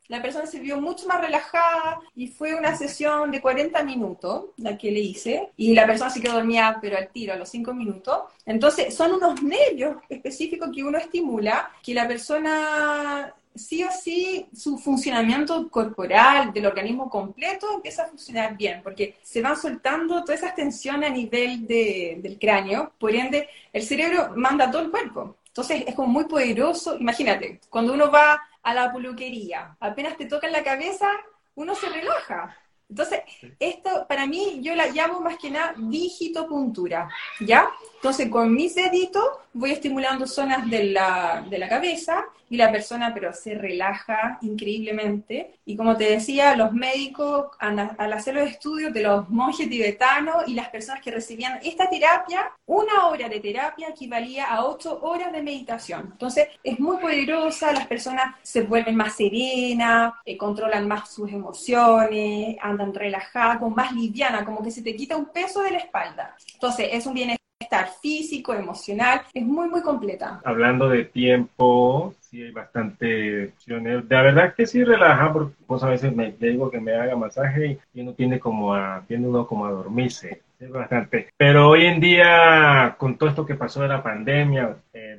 la 0.09 0.23
persona 0.23 0.47
se 0.47 0.61
vio 0.61 0.81
mucho 0.81 1.07
más 1.07 1.21
relajada 1.21 2.01
y 2.15 2.29
fue 2.29 2.55
una 2.55 2.75
sesión 2.75 3.31
de 3.31 3.43
40 3.43 3.83
minutos 3.83 4.47
la 4.57 4.79
que 4.79 4.91
le 4.91 5.01
hice 5.01 5.51
y 5.59 5.75
la 5.75 5.87
persona 5.87 6.09
se 6.09 6.23
quedó 6.23 6.35
dormida 6.35 6.79
pero 6.81 6.97
al 6.97 7.11
tiro 7.11 7.35
a 7.35 7.37
los 7.37 7.51
5 7.51 7.75
minutos. 7.75 8.23
Entonces 8.47 8.95
son 8.95 9.13
unos 9.13 9.43
nervios 9.43 9.99
específicos 10.09 10.71
que 10.75 10.83
uno 10.83 10.97
estimula 10.97 11.71
que 11.83 11.93
la 11.93 12.09
persona 12.09 13.35
sí 13.59 13.85
o 13.85 13.91
sí 13.91 14.47
su 14.55 14.79
funcionamiento 14.79 15.69
corporal 15.69 16.53
del 16.53 16.67
organismo 16.67 17.11
completo 17.11 17.75
empieza 17.75 18.05
a 18.05 18.09
funcionar 18.09 18.57
bien, 18.57 18.81
porque 18.83 19.19
se 19.23 19.43
van 19.43 19.57
soltando 19.57 20.23
todas 20.25 20.41
esas 20.41 20.55
tensiones 20.55 21.11
a 21.11 21.13
nivel 21.13 21.67
del 21.67 22.39
cráneo, 22.41 22.93
por 22.99 23.15
ende 23.15 23.49
el 23.73 23.83
cerebro 23.83 24.33
manda 24.37 24.71
todo 24.71 24.83
el 24.83 24.91
cuerpo. 24.91 25.37
Entonces 25.49 25.85
es 25.87 25.95
como 25.95 26.09
muy 26.09 26.25
poderoso, 26.25 26.97
imagínate, 26.97 27.61
cuando 27.69 27.93
uno 27.93 28.11
va 28.11 28.41
a 28.63 28.75
la 28.75 28.93
peluquería, 28.93 29.77
apenas 29.81 30.17
te 30.17 30.27
toca 30.27 30.47
en 30.47 30.53
la 30.53 30.63
cabeza, 30.63 31.09
uno 31.57 31.75
se 31.75 31.89
relaja. 31.89 32.57
Entonces, 32.89 33.21
esto 33.61 34.07
para 34.09 34.27
mí 34.27 34.61
yo 34.63 34.75
la 34.75 34.87
llamo 34.87 35.21
más 35.21 35.37
que 35.37 35.51
nada 35.51 35.75
digitopuntura, 35.77 37.09
¿ya? 37.41 37.69
Entonces, 37.97 38.31
con 38.31 38.55
mis 38.55 38.75
deditos 38.75 39.25
voy 39.53 39.73
estimulando 39.73 40.27
zonas 40.27 40.69
de 40.71 40.85
la, 40.85 41.45
de 41.49 41.59
la 41.59 41.69
cabeza 41.69 42.25
y 42.51 42.57
la 42.57 42.71
persona 42.71 43.13
pero 43.13 43.33
se 43.33 43.55
relaja 43.55 44.39
increíblemente. 44.43 45.59
Y 45.65 45.77
como 45.77 45.97
te 45.97 46.11
decía, 46.11 46.57
los 46.57 46.73
médicos 46.73 47.49
al 47.59 48.13
hacer 48.13 48.35
los 48.35 48.49
estudios 48.49 48.93
de 48.93 49.03
los 49.03 49.29
monjes 49.29 49.69
tibetanos 49.69 50.47
y 50.47 50.55
las 50.55 50.69
personas 50.71 51.03
que 51.03 51.11
recibían 51.11 51.59
esta 51.63 51.89
terapia, 51.89 52.51
una 52.67 53.07
hora 53.07 53.29
de 53.29 53.41
terapia 53.41 53.89
equivalía 53.89 54.47
a 54.47 54.65
ocho 54.65 54.99
horas 55.03 55.33
de 55.33 55.43
meditación. 55.43 56.09
Entonces 56.13 56.49
es 56.63 56.79
muy 56.81 56.97
poderosa, 56.99 57.73
las 57.73 57.87
personas 57.87 58.35
se 58.43 58.63
vuelven 58.63 58.97
más 58.97 59.17
serenas, 59.17 60.15
eh, 60.25 60.37
controlan 60.37 60.89
más 60.89 61.13
sus 61.13 61.31
emociones, 61.31 62.57
andan 62.61 62.95
relajadas, 62.95 63.61
más 63.69 63.93
liviana, 63.93 64.45
como 64.45 64.63
que 64.63 64.71
se 64.71 64.83
te 64.83 64.97
quita 64.97 65.17
un 65.17 65.27
peso 65.27 65.63
de 65.63 65.73
la 65.73 65.79
espalda. 65.79 66.37
Entonces 66.55 66.89
es 66.93 67.07
un 67.07 67.15
bienestar 67.15 67.39
estar 67.59 67.89
físico, 68.01 68.55
emocional, 68.55 69.23
es 69.35 69.45
muy, 69.45 69.69
muy 69.69 69.83
completa. 69.83 70.41
Hablando 70.45 70.89
de 70.89 71.05
tiempo, 71.05 72.15
sí 72.21 72.43
hay 72.43 72.53
bastante 72.53 73.49
opciones. 73.49 74.09
De 74.09 74.17
verdad 74.17 74.55
que 74.55 74.67
sí 74.67 74.85
relaja, 74.85 75.33
porque 75.33 75.55
pues 75.67 75.83
a 75.83 75.89
veces 75.89 76.15
me 76.15 76.33
digo 76.33 76.71
que 76.71 76.81
me 76.81 76.95
haga 76.95 77.17
masaje 77.17 77.79
y 77.93 78.01
uno 78.01 78.13
tiene 78.13 78.39
como 78.39 78.75
a, 78.75 79.05
tiene 79.09 79.27
uno 79.27 79.47
como 79.47 79.67
a 79.67 79.73
dormirse. 79.73 80.43
Bastante. 80.61 81.29
Pero 81.37 81.69
hoy 81.71 81.87
en 81.87 82.01
día, 82.01 82.97
con 82.99 83.17
todo 83.17 83.29
esto 83.29 83.47
que 83.47 83.55
pasó 83.55 83.81
de 83.81 83.89
la 83.89 84.03
pandemia, 84.03 84.77
eh, 84.93 85.17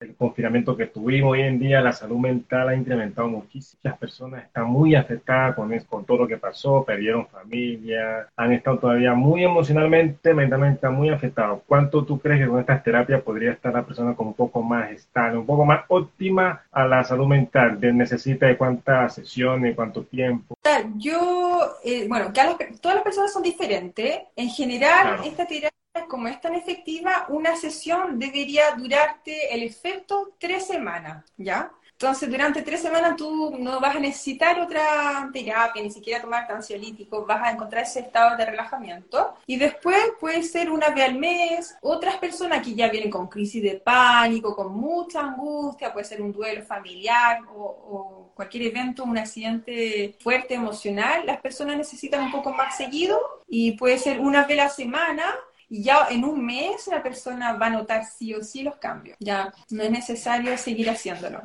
el 0.00 0.14
confinamiento 0.16 0.76
que 0.76 0.86
tuvimos, 0.86 1.32
hoy 1.32 1.42
en 1.42 1.60
día 1.60 1.80
la 1.80 1.92
salud 1.92 2.18
mental 2.18 2.68
ha 2.68 2.74
incrementado 2.74 3.28
muchísimo. 3.28 3.78
Las 3.84 3.96
personas 3.96 4.44
están 4.44 4.66
muy 4.66 4.96
afectadas 4.96 5.54
con, 5.54 5.76
con 5.80 6.04
todo 6.04 6.18
lo 6.18 6.26
que 6.26 6.36
pasó, 6.36 6.84
perdieron 6.84 7.28
familia, 7.28 8.26
han 8.36 8.52
estado 8.52 8.78
todavía 8.78 9.14
muy 9.14 9.44
emocionalmente, 9.44 10.34
mentalmente 10.34 10.88
muy 10.88 11.10
afectados. 11.10 11.60
¿Cuánto 11.66 12.04
tú 12.04 12.18
crees 12.18 12.40
que 12.40 12.48
con 12.48 12.58
estas 12.58 12.82
terapias 12.82 13.22
podría 13.22 13.52
estar 13.52 13.72
la 13.72 13.84
persona 13.84 14.14
con 14.14 14.28
un 14.28 14.34
poco 14.34 14.62
más 14.62 14.90
estable, 14.90 15.38
un 15.38 15.46
poco 15.46 15.64
más 15.64 15.84
óptima 15.88 16.62
a 16.72 16.86
la 16.86 17.04
salud 17.04 17.28
mental? 17.28 17.78
¿Necesita 17.80 18.46
de 18.46 18.56
cuántas 18.56 19.14
sesiones, 19.14 19.76
cuánto 19.76 20.02
tiempo? 20.02 20.56
Yo, 20.96 21.76
eh, 21.84 22.06
bueno, 22.08 22.32
todas 22.32 22.94
las 22.94 23.02
personas 23.02 23.32
son 23.32 23.42
diferentes. 23.42 24.20
En 24.36 24.48
general, 24.50 25.20
esta 25.24 25.46
terapia, 25.46 25.70
como 26.08 26.28
es 26.28 26.40
tan 26.40 26.54
efectiva, 26.54 27.26
una 27.28 27.56
sesión 27.56 28.18
debería 28.18 28.72
durarte 28.76 29.54
el 29.54 29.62
efecto 29.62 30.34
tres 30.38 30.66
semanas, 30.66 31.24
¿ya? 31.36 31.72
Entonces, 32.02 32.28
durante 32.28 32.62
tres 32.62 32.82
semanas 32.82 33.14
tú 33.14 33.56
no 33.60 33.78
vas 33.78 33.94
a 33.94 34.00
necesitar 34.00 34.58
otra 34.58 35.30
terapia, 35.32 35.80
ni 35.80 35.88
siquiera 35.88 36.20
tomar 36.20 36.50
ansiolíticos, 36.50 37.24
vas 37.28 37.40
a 37.44 37.52
encontrar 37.52 37.84
ese 37.84 38.00
estado 38.00 38.36
de 38.36 38.44
relajamiento. 38.44 39.36
Y 39.46 39.56
después 39.56 39.96
puede 40.18 40.42
ser 40.42 40.68
una 40.68 40.88
vez 40.88 41.04
al 41.04 41.14
mes. 41.14 41.76
Otras 41.80 42.16
personas 42.16 42.66
que 42.66 42.74
ya 42.74 42.88
vienen 42.88 43.08
con 43.08 43.28
crisis 43.28 43.62
de 43.62 43.74
pánico, 43.74 44.56
con 44.56 44.74
mucha 44.74 45.20
angustia, 45.20 45.92
puede 45.92 46.04
ser 46.04 46.20
un 46.20 46.32
duelo 46.32 46.64
familiar 46.64 47.38
o, 47.54 48.32
cualquier 48.34 48.64
evento, 48.64 49.04
un 49.04 49.18
accidente 49.18 50.16
fuerte 50.20 50.54
emocional, 50.54 51.24
las 51.24 51.40
personas 51.40 51.76
necesitan 51.76 52.24
un 52.24 52.32
poco 52.32 52.52
más 52.52 52.76
seguido 52.76 53.20
y 53.46 53.72
puede 53.72 53.98
ser 53.98 54.18
una 54.18 54.44
vez 54.44 54.58
a 54.58 54.64
la 54.64 54.68
semana 54.70 55.34
y 55.68 55.84
ya 55.84 56.08
en 56.10 56.24
un 56.24 56.44
mes 56.44 56.88
la 56.88 57.02
persona 57.02 57.52
va 57.52 57.66
a 57.66 57.70
notar 57.70 58.04
sí 58.06 58.34
o 58.34 58.42
sí 58.42 58.62
los 58.62 58.76
cambios. 58.76 59.16
Ya 59.20 59.54
no 59.70 59.82
es 59.84 59.90
necesario 59.90 60.56
seguir 60.58 60.90
haciéndolo 60.90 61.40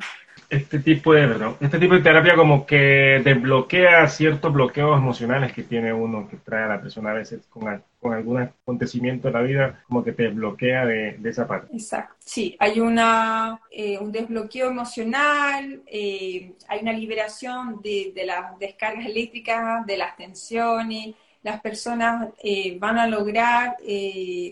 este 0.50 0.78
tipo 0.78 1.12
de 1.12 1.54
este 1.60 1.78
tipo 1.78 1.94
de 1.94 2.00
terapia 2.00 2.34
como 2.34 2.64
que 2.64 3.20
desbloquea 3.22 4.08
ciertos 4.08 4.52
bloqueos 4.52 4.96
emocionales 4.96 5.52
que 5.52 5.62
tiene 5.62 5.92
uno 5.92 6.26
que 6.28 6.38
trae 6.38 6.64
a 6.64 6.68
la 6.68 6.80
persona 6.80 7.10
a 7.10 7.14
veces 7.14 7.46
con, 7.50 7.82
con 8.00 8.14
algún 8.14 8.40
acontecimiento 8.40 9.28
en 9.28 9.34
la 9.34 9.42
vida 9.42 9.82
como 9.86 10.02
que 10.02 10.12
te 10.12 10.22
desbloquea 10.24 10.86
de, 10.86 11.20
esa 11.24 11.46
parte. 11.46 11.74
Exacto. 11.74 12.14
Sí 12.18 12.56
hay 12.58 12.80
una 12.80 13.60
eh, 13.70 13.98
un 13.98 14.10
desbloqueo 14.10 14.68
emocional 14.68 15.82
eh, 15.86 16.54
hay 16.66 16.80
una 16.80 16.92
liberación 16.92 17.82
de, 17.82 18.12
de, 18.14 18.24
las 18.24 18.58
descargas 18.58 19.04
eléctricas 19.04 19.84
de 19.84 19.96
las 19.98 20.16
tensiones. 20.16 21.14
Las 21.42 21.60
personas 21.60 22.30
eh, 22.42 22.76
van 22.78 22.98
a 22.98 23.06
lograr 23.06 23.76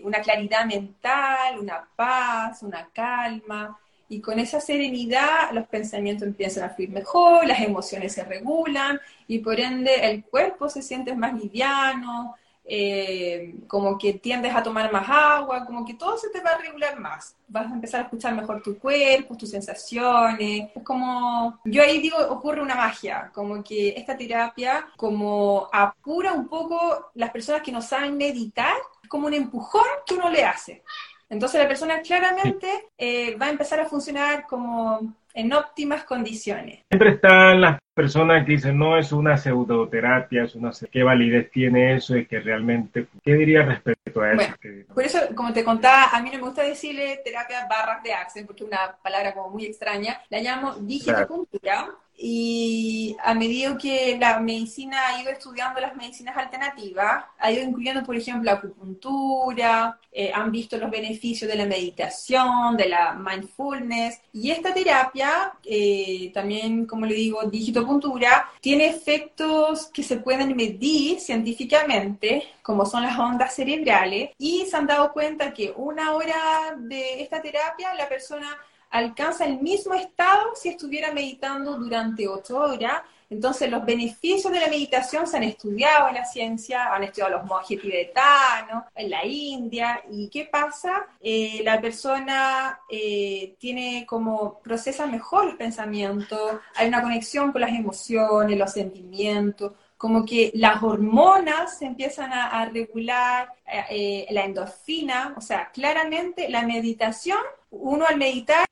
una 0.03 0.21
claridad 0.21 0.65
mental 0.65 1.59
una 1.59 1.87
paz 1.95 2.61
una 2.61 2.87
calma 2.93 3.77
y 4.09 4.21
con 4.21 4.39
esa 4.39 4.61
serenidad 4.61 5.51
los 5.51 5.67
pensamientos 5.67 6.27
empiezan 6.27 6.63
a 6.63 6.69
fluir 6.69 6.89
mejor, 6.89 7.45
las 7.45 7.61
emociones 7.61 8.13
se 8.13 8.23
regulan 8.23 8.99
y 9.27 9.39
por 9.39 9.59
ende 9.59 10.09
el 10.09 10.23
cuerpo 10.23 10.69
se 10.69 10.81
siente 10.81 11.15
más 11.15 11.33
liviano, 11.33 12.35
eh, 12.69 13.55
como 13.67 13.97
que 13.97 14.13
tiendes 14.13 14.53
a 14.53 14.61
tomar 14.61 14.91
más 14.91 15.07
agua, 15.07 15.65
como 15.65 15.85
que 15.85 15.93
todo 15.93 16.17
se 16.17 16.29
te 16.29 16.41
va 16.41 16.49
a 16.51 16.57
regular 16.57 16.99
más. 16.99 17.33
Vas 17.47 17.71
a 17.71 17.73
empezar 17.73 18.01
a 18.01 18.03
escuchar 18.03 18.35
mejor 18.35 18.61
tu 18.61 18.77
cuerpo, 18.77 19.37
tus 19.37 19.51
sensaciones. 19.51 20.69
Es 20.75 20.83
como, 20.83 21.61
yo 21.63 21.81
ahí 21.81 21.99
digo, 22.01 22.17
ocurre 22.29 22.61
una 22.61 22.75
magia, 22.75 23.31
como 23.33 23.63
que 23.63 23.89
esta 23.95 24.17
terapia 24.17 24.85
como 24.97 25.69
apura 25.71 26.33
un 26.33 26.49
poco 26.49 27.11
las 27.15 27.31
personas 27.31 27.61
que 27.61 27.71
no 27.71 27.81
saben 27.81 28.17
meditar, 28.17 28.75
como 29.07 29.27
un 29.27 29.33
empujón 29.33 29.85
que 30.05 30.15
uno 30.15 30.29
le 30.29 30.43
hace. 30.43 30.83
Entonces 31.29 31.61
la 31.61 31.67
persona 31.67 32.01
claramente 32.01 32.67
eh, 32.97 33.35
va 33.35 33.47
a 33.47 33.51
empezar 33.51 33.79
a 33.79 33.85
funcionar 33.85 34.45
como 34.47 35.15
en 35.33 35.53
óptimas 35.53 36.03
condiciones. 36.03 36.79
Siempre 36.89 37.11
están 37.11 37.61
las 37.61 37.79
personas 37.93 38.43
que 38.43 38.53
dicen, 38.53 38.77
no, 38.77 38.97
es 38.97 39.11
una 39.11 39.37
pseudoterapia, 39.37 40.45
es 40.45 40.55
una... 40.55 40.71
¿Qué 40.91 41.03
validez 41.03 41.51
tiene 41.51 41.95
eso 41.95 42.17
y 42.17 42.25
que 42.25 42.39
realmente... 42.39 43.07
¿Qué 43.23 43.33
diría 43.33 43.61
respecto 43.61 44.21
a 44.21 44.33
eso? 44.33 44.55
por 44.93 45.03
eso, 45.03 45.19
como 45.35 45.53
te 45.53 45.63
contaba, 45.63 46.09
a 46.09 46.21
mí 46.23 46.31
no 46.31 46.37
me 46.37 46.43
gusta 46.43 46.63
decirle 46.63 47.21
terapia 47.23 47.67
barras 47.69 48.01
de 48.01 48.13
Axel, 48.13 48.47
porque 48.47 48.63
es 48.63 48.69
una 48.69 48.97
palabra 49.03 49.33
como 49.35 49.51
muy 49.51 49.65
extraña. 49.65 50.19
La 50.29 50.39
llamo 50.39 50.75
digitopuntura. 50.75 51.89
Y 52.19 53.15
a 53.23 53.35
medida 53.35 53.77
que 53.77 54.17
la 54.19 54.39
medicina 54.39 54.97
ha 55.07 55.21
ido 55.21 55.29
estudiando 55.29 55.79
las 55.79 55.95
medicinas 55.95 56.35
alternativas, 56.35 57.25
ha 57.37 57.51
ido 57.51 57.63
incluyendo, 57.63 58.03
por 58.03 58.15
ejemplo, 58.15 58.43
la 58.43 58.57
acupuntura, 58.57 59.99
eh, 60.11 60.31
han 60.33 60.51
visto 60.51 60.77
los 60.77 60.89
beneficios 60.89 61.49
de 61.49 61.55
la 61.55 61.65
meditación, 61.67 62.75
de 62.75 62.89
la 62.89 63.13
mindfulness, 63.13 64.19
y 64.33 64.49
esta 64.49 64.73
terapia, 64.73 65.53
eh, 65.63 66.31
también, 66.33 66.87
como 66.87 67.05
le 67.05 67.13
digo, 67.13 67.43
digitopuntura, 67.43 68.49
tiene 68.61 68.87
efectos 68.87 69.87
que 69.93 70.01
se 70.01 70.17
pueden 70.17 70.55
medir 70.55 71.19
científicamente, 71.19 72.47
como 72.63 72.85
son 72.87 73.03
las 73.03 73.17
ondas 73.19 73.53
cerebrales, 73.53 74.31
y 74.39 74.65
se 74.65 74.75
han 74.75 74.87
dado 74.87 75.13
cuenta 75.13 75.53
que 75.53 75.71
una 75.75 76.13
hora 76.13 76.75
de 76.77 77.21
esta 77.21 77.41
terapia 77.41 77.93
la 77.93 78.09
persona 78.09 78.57
alcanza 78.89 79.45
el 79.45 79.59
mismo 79.59 79.93
estado 79.93 80.55
si 80.55 80.69
estuviera 80.69 81.11
meditando 81.11 81.77
durante 81.77 82.27
ocho 82.27 82.57
horas. 82.59 83.01
Entonces, 83.29 83.69
los 83.69 83.85
beneficios 83.85 84.53
de 84.53 84.59
la 84.59 84.69
meditación 84.69 85.27
se 85.27 85.35
han 85.35 85.43
estudiado 85.43 86.07
en 86.07 86.15
la 86.15 86.23
ciencia, 86.23 86.93
han 86.93 87.03
estudiado 87.03 87.37
los 87.37 87.45
monjes 87.45 87.81
tibetanos, 87.81 88.85
en 88.95 89.09
la 89.09 89.25
India. 89.25 90.01
¿Y 90.09 90.29
qué 90.29 90.45
pasa? 90.45 91.05
Eh, 91.19 91.61
la 91.63 91.81
persona 91.81 92.79
eh, 92.89 93.55
tiene 93.59 94.05
como, 94.07 94.59
procesa 94.59 95.05
mejor 95.07 95.45
los 95.45 95.55
pensamientos, 95.55 96.59
hay 96.75 96.87
una 96.87 97.01
conexión 97.01 97.51
con 97.51 97.61
las 97.61 97.71
emociones, 97.71 98.57
los 98.57 98.71
sentimientos, 98.71 99.73
como 99.97 100.23
que 100.25 100.51
las 100.53 100.81
hormonas 100.81 101.77
se 101.79 101.85
empiezan 101.85 102.31
a, 102.31 102.63
regular, 102.65 103.51
eh, 103.89 104.25
la 104.29 104.45
endorfina, 104.45 105.33
o 105.35 105.41
sea, 105.41 105.69
claramente 105.71 106.47
la 106.49 106.61
meditación, 106.61 107.39
uno 107.71 108.05
al 108.07 108.17
meditar 108.17 108.67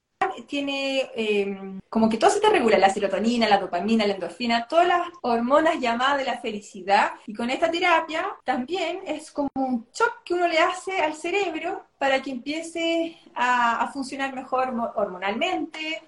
tiene 0.48 1.10
em, 1.16 1.80
como 1.90 2.10
que 2.10 2.18
todo 2.18 2.30
se 2.30 2.40
te 2.40 2.50
regula, 2.50 2.78
la 2.78 2.90
serotonina, 2.90 3.48
la 3.48 3.60
dopamina, 3.60 4.06
la 4.06 4.14
endorfina, 4.14 4.68
todas 4.68 4.88
las 4.88 5.02
hormonas 5.22 5.80
llamadas 5.80 6.18
de 6.18 6.26
la 6.26 6.40
felicidad. 6.40 7.12
Y 7.26 7.34
con 7.34 7.50
esta 7.50 7.72
terapia 7.72 8.26
también 8.44 9.00
es 9.06 9.32
como 9.32 9.50
un 9.56 9.88
shock 9.94 10.24
que 10.24 10.34
uno 10.34 10.48
le 10.48 10.60
hace 10.60 11.00
al 11.02 11.14
cerebro 11.14 11.86
para 11.98 12.22
que 12.22 12.32
empiece 12.32 13.18
a 13.36 13.90
funcionar 13.94 14.34
mejor 14.34 14.74
hormonalmente, 14.96 16.02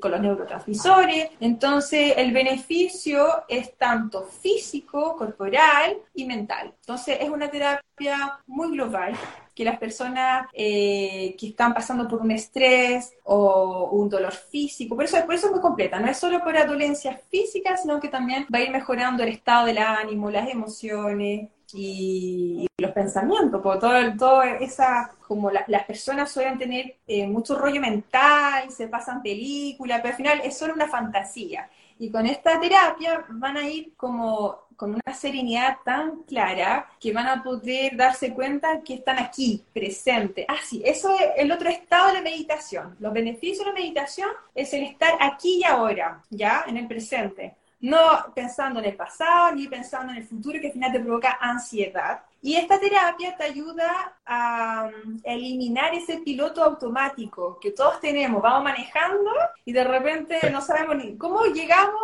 con 0.00 0.10
los 0.10 0.20
neurotransmisores. 0.20 1.30
Entonces, 1.40 2.14
el 2.16 2.32
beneficio 2.32 3.44
es 3.48 3.76
tanto 3.76 4.24
físico, 4.24 5.16
corporal 5.16 5.96
y 6.14 6.24
mental. 6.24 6.74
Entonces, 6.80 7.18
es 7.20 7.30
una 7.30 7.50
terapia 7.50 8.40
muy 8.46 8.72
global 8.72 9.14
que 9.54 9.64
las 9.64 9.78
personas 9.78 10.48
eh, 10.52 11.34
que 11.38 11.48
están 11.48 11.72
pasando 11.72 12.06
por 12.06 12.20
un 12.20 12.30
estrés 12.30 13.14
o 13.24 13.88
un 13.90 14.10
dolor 14.10 14.32
físico, 14.32 14.94
por 14.94 15.04
eso, 15.04 15.16
por 15.24 15.34
eso 15.34 15.46
es 15.46 15.52
muy 15.52 15.62
completa, 15.62 15.98
no 15.98 16.10
es 16.10 16.18
solo 16.18 16.40
para 16.40 16.66
dolencias 16.66 17.18
físicas, 17.30 17.80
sino 17.80 17.98
que 17.98 18.08
también 18.08 18.46
va 18.54 18.58
a 18.58 18.62
ir 18.62 18.70
mejorando 18.70 19.22
el 19.22 19.30
estado 19.30 19.64
del 19.64 19.78
ánimo, 19.78 20.30
las 20.30 20.50
emociones, 20.50 21.48
y, 21.72 22.66
los 22.78 22.90
pensamientos, 22.92 23.60
porque 23.62 23.80
todo, 23.80 24.16
todo 24.18 24.42
esa, 24.42 25.10
como 25.26 25.50
las 25.50 25.84
personas 25.84 26.30
suelen 26.30 26.58
tener 26.58 26.96
eh, 27.06 27.26
mucho 27.26 27.58
rollo 27.58 27.80
mental, 27.80 28.70
se 28.70 28.88
pasan 28.88 29.22
películas, 29.22 30.00
pero 30.02 30.12
al 30.12 30.16
final 30.16 30.40
es 30.44 30.58
solo 30.58 30.74
una 30.74 30.86
fantasía. 30.86 31.70
Y 31.98 32.10
con 32.10 32.26
esta 32.26 32.60
terapia 32.60 33.24
van 33.30 33.56
a 33.56 33.66
ir 33.66 33.94
como 33.96 34.66
con 34.76 34.90
una 34.90 35.14
serenidad 35.14 35.78
tan 35.86 36.22
clara 36.24 36.86
que 37.00 37.12
van 37.12 37.26
a 37.28 37.42
poder 37.42 37.96
darse 37.96 38.34
cuenta 38.34 38.82
que 38.82 38.94
están 38.96 39.18
aquí, 39.18 39.64
presentes. 39.72 40.44
Ah, 40.48 40.58
sí, 40.62 40.82
eso 40.84 41.14
es 41.14 41.30
el 41.38 41.50
otro 41.50 41.70
estado 41.70 42.08
de 42.08 42.14
la 42.14 42.20
meditación. 42.20 42.94
Los 43.00 43.14
beneficios 43.14 43.60
de 43.60 43.72
la 43.72 43.72
meditación 43.72 44.28
es 44.54 44.74
el 44.74 44.82
estar 44.82 45.14
aquí 45.18 45.60
y 45.60 45.64
ahora, 45.64 46.22
ya, 46.28 46.64
en 46.66 46.76
el 46.76 46.86
presente 46.86 47.54
no 47.80 48.32
pensando 48.34 48.80
en 48.80 48.86
el 48.86 48.96
pasado 48.96 49.52
ni 49.54 49.68
pensando 49.68 50.12
en 50.12 50.18
el 50.18 50.26
futuro, 50.26 50.60
que 50.60 50.68
al 50.68 50.72
final 50.72 50.92
te 50.92 51.00
provoca 51.00 51.38
ansiedad. 51.40 52.22
Y 52.42 52.54
esta 52.54 52.78
terapia 52.78 53.36
te 53.36 53.44
ayuda 53.44 54.18
a 54.24 54.88
um, 55.04 55.20
eliminar 55.24 55.94
ese 55.94 56.18
piloto 56.18 56.62
automático 56.62 57.58
que 57.60 57.72
todos 57.72 58.00
tenemos. 58.00 58.40
Vamos 58.40 58.62
manejando 58.62 59.30
y 59.64 59.72
de 59.72 59.82
repente 59.82 60.38
no 60.50 60.60
sabemos 60.60 60.96
ni 60.96 61.16
cómo 61.16 61.44
llegamos 61.46 62.00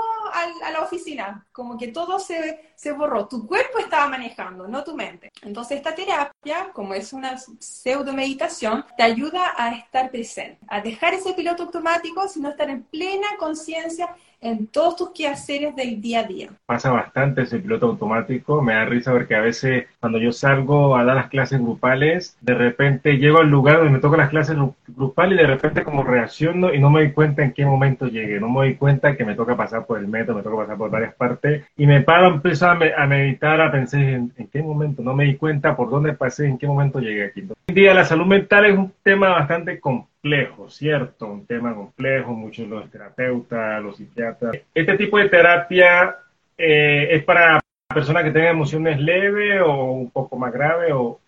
a 0.62 0.70
la 0.70 0.80
oficina. 0.80 1.46
Como 1.52 1.78
que 1.78 1.88
todo 1.88 2.18
se, 2.18 2.72
se 2.74 2.90
borró. 2.90 3.28
Tu 3.28 3.46
cuerpo 3.46 3.78
estaba 3.78 4.08
manejando, 4.08 4.66
no 4.66 4.82
tu 4.82 4.96
mente. 4.96 5.30
Entonces 5.42 5.76
esta 5.76 5.94
terapia, 5.94 6.70
como 6.72 6.94
es 6.94 7.12
una 7.12 7.38
pseudo 7.38 8.12
meditación, 8.12 8.84
te 8.96 9.04
ayuda 9.04 9.54
a 9.56 9.76
estar 9.76 10.10
presente, 10.10 10.58
a 10.66 10.80
dejar 10.80 11.14
ese 11.14 11.34
piloto 11.34 11.64
automático, 11.64 12.26
sino 12.26 12.48
estar 12.48 12.68
en 12.68 12.82
plena 12.82 13.28
conciencia 13.38 14.16
en 14.42 14.66
todos 14.66 14.96
tus 14.96 15.10
quehaceres 15.12 15.74
del 15.76 16.00
día 16.00 16.20
a 16.20 16.24
día. 16.24 16.48
Pasa 16.66 16.90
bastante 16.90 17.42
ese 17.42 17.60
piloto 17.60 17.86
automático, 17.86 18.60
me 18.60 18.74
da 18.74 18.84
risa 18.84 19.12
porque 19.12 19.36
a 19.36 19.40
veces 19.40 19.86
cuando 20.00 20.18
yo 20.18 20.32
salgo 20.32 20.96
a 20.96 21.04
dar 21.04 21.16
las 21.16 21.28
clases 21.28 21.60
grupales, 21.60 22.36
de 22.40 22.54
repente 22.54 23.18
llego 23.18 23.38
al 23.38 23.48
lugar 23.48 23.78
donde 23.78 23.92
me 23.92 24.00
tocan 24.00 24.18
las 24.18 24.30
clases 24.30 24.56
grupales 24.88 25.38
y 25.38 25.42
de 25.42 25.46
repente 25.46 25.84
como 25.84 26.02
reacciono 26.02 26.74
y 26.74 26.80
no 26.80 26.90
me 26.90 27.00
doy 27.00 27.12
cuenta 27.12 27.44
en 27.44 27.52
qué 27.52 27.64
momento 27.64 28.08
llegué, 28.08 28.40
no 28.40 28.48
me 28.48 28.66
doy 28.66 28.74
cuenta 28.74 29.16
que 29.16 29.24
me 29.24 29.36
toca 29.36 29.56
pasar 29.56 29.86
por 29.86 29.98
el 29.98 30.08
metro, 30.08 30.34
me 30.34 30.42
toca 30.42 30.56
pasar 30.56 30.76
por 30.76 30.90
varias 30.90 31.14
partes 31.14 31.64
y 31.76 31.86
me 31.86 32.00
paro, 32.00 32.26
empiezo 32.26 32.68
a, 32.68 32.74
meditar, 33.06 33.60
a 33.60 33.70
pensar 33.70 34.00
en, 34.00 34.32
qué 34.52 34.60
momento, 34.60 35.02
no 35.02 35.14
me 35.14 35.24
di 35.24 35.36
cuenta 35.36 35.76
por 35.76 35.88
dónde 35.88 36.14
pasé, 36.14 36.46
en 36.46 36.58
qué 36.58 36.66
momento 36.66 36.98
llegué 36.98 37.26
aquí. 37.26 37.42
Hoy 37.42 37.54
en 37.68 37.74
día 37.76 37.94
la 37.94 38.04
salud 38.04 38.26
mental 38.26 38.64
es 38.66 38.76
un 38.76 38.92
tema 39.04 39.28
bastante 39.28 39.78
complejo 39.78 40.11
complejo, 40.22 40.70
¿cierto? 40.70 41.26
Un 41.26 41.46
tema 41.46 41.74
complejo, 41.74 42.32
muchos 42.32 42.68
los 42.68 42.88
terapeutas, 42.90 43.82
los 43.82 43.96
psiquiatras. 43.96 44.56
Este 44.72 44.96
tipo 44.96 45.18
de 45.18 45.28
terapia 45.28 46.16
eh, 46.56 47.08
es 47.10 47.24
para 47.24 47.60
personas 47.92 48.22
que 48.22 48.30
tengan 48.30 48.50
emociones 48.50 49.00
leves 49.00 49.60
o 49.62 49.90
un 49.90 50.10
poco 50.10 50.36
más 50.36 50.52
graves 50.52 50.92
o, 50.92 51.18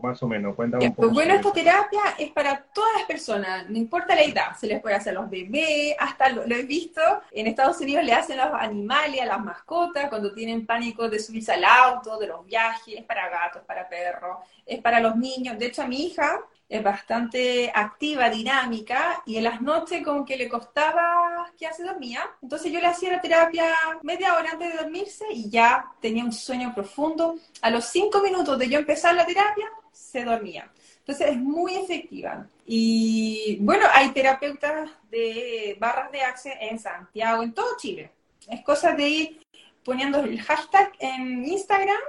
más 0.00 0.22
o 0.22 0.28
menos. 0.28 0.54
Cuéntame 0.54 0.84
un 0.84 0.94
poco 0.94 1.08
pues 1.08 1.12
bueno, 1.12 1.34
esta 1.34 1.52
terapia 1.52 2.02
es 2.16 2.30
para 2.30 2.56
todas 2.72 2.90
las 2.98 3.04
personas, 3.04 3.68
no 3.68 3.76
importa 3.76 4.14
la 4.14 4.22
edad, 4.22 4.56
se 4.56 4.68
les 4.68 4.80
puede 4.80 4.94
hacer 4.94 5.16
a 5.16 5.20
los 5.20 5.28
bebés, 5.28 5.96
hasta 5.98 6.28
lo, 6.28 6.44
he 6.44 6.62
visto, 6.62 7.00
en 7.32 7.48
Estados 7.48 7.80
Unidos 7.80 8.04
le 8.04 8.12
hacen 8.12 8.38
a 8.38 8.48
los 8.48 8.60
animales, 8.60 9.20
a 9.22 9.26
las 9.26 9.40
mascotas, 9.40 10.08
cuando 10.08 10.32
tienen 10.32 10.64
pánico 10.64 11.10
de 11.10 11.18
subirse 11.18 11.52
al 11.52 11.64
auto, 11.64 12.16
de 12.16 12.28
los 12.28 12.46
viajes, 12.46 12.94
es 12.96 13.04
para 13.04 13.28
gatos, 13.28 13.62
para 13.66 13.88
perros, 13.88 14.38
es 14.64 14.80
para 14.80 15.00
los 15.00 15.16
niños. 15.16 15.58
De 15.58 15.66
hecho, 15.66 15.82
a 15.82 15.88
mi 15.88 16.06
hija 16.06 16.40
es 16.68 16.82
bastante 16.82 17.70
activa, 17.74 18.30
dinámica, 18.30 19.22
y 19.26 19.36
en 19.36 19.44
las 19.44 19.60
noches 19.60 20.02
como 20.02 20.24
que 20.24 20.36
le 20.36 20.48
costaba 20.48 21.52
que 21.58 21.72
se 21.72 21.84
dormía. 21.84 22.28
Entonces 22.42 22.72
yo 22.72 22.80
le 22.80 22.86
hacía 22.86 23.12
la 23.12 23.20
terapia 23.20 23.66
media 24.02 24.34
hora 24.34 24.52
antes 24.52 24.72
de 24.72 24.78
dormirse 24.78 25.24
y 25.30 25.50
ya 25.50 25.84
tenía 26.00 26.24
un 26.24 26.32
sueño 26.32 26.74
profundo. 26.74 27.36
A 27.60 27.70
los 27.70 27.84
cinco 27.84 28.20
minutos 28.22 28.58
de 28.58 28.68
yo 28.68 28.78
empezar 28.78 29.14
la 29.14 29.26
terapia, 29.26 29.66
se 29.92 30.24
dormía. 30.24 30.70
Entonces 30.98 31.32
es 31.32 31.36
muy 31.36 31.74
efectiva. 31.74 32.46
Y 32.66 33.58
bueno, 33.60 33.86
hay 33.92 34.10
terapeutas 34.10 34.90
de 35.10 35.76
barras 35.78 36.10
de 36.10 36.22
access 36.22 36.56
en 36.60 36.78
Santiago, 36.78 37.42
en 37.42 37.52
todo 37.52 37.76
Chile. 37.76 38.10
Es 38.48 38.62
cosa 38.62 38.92
de 38.92 39.08
ir 39.08 39.46
poniendo 39.84 40.20
el 40.20 40.40
hashtag 40.40 40.92
en 40.98 41.44
Instagram 41.44 42.00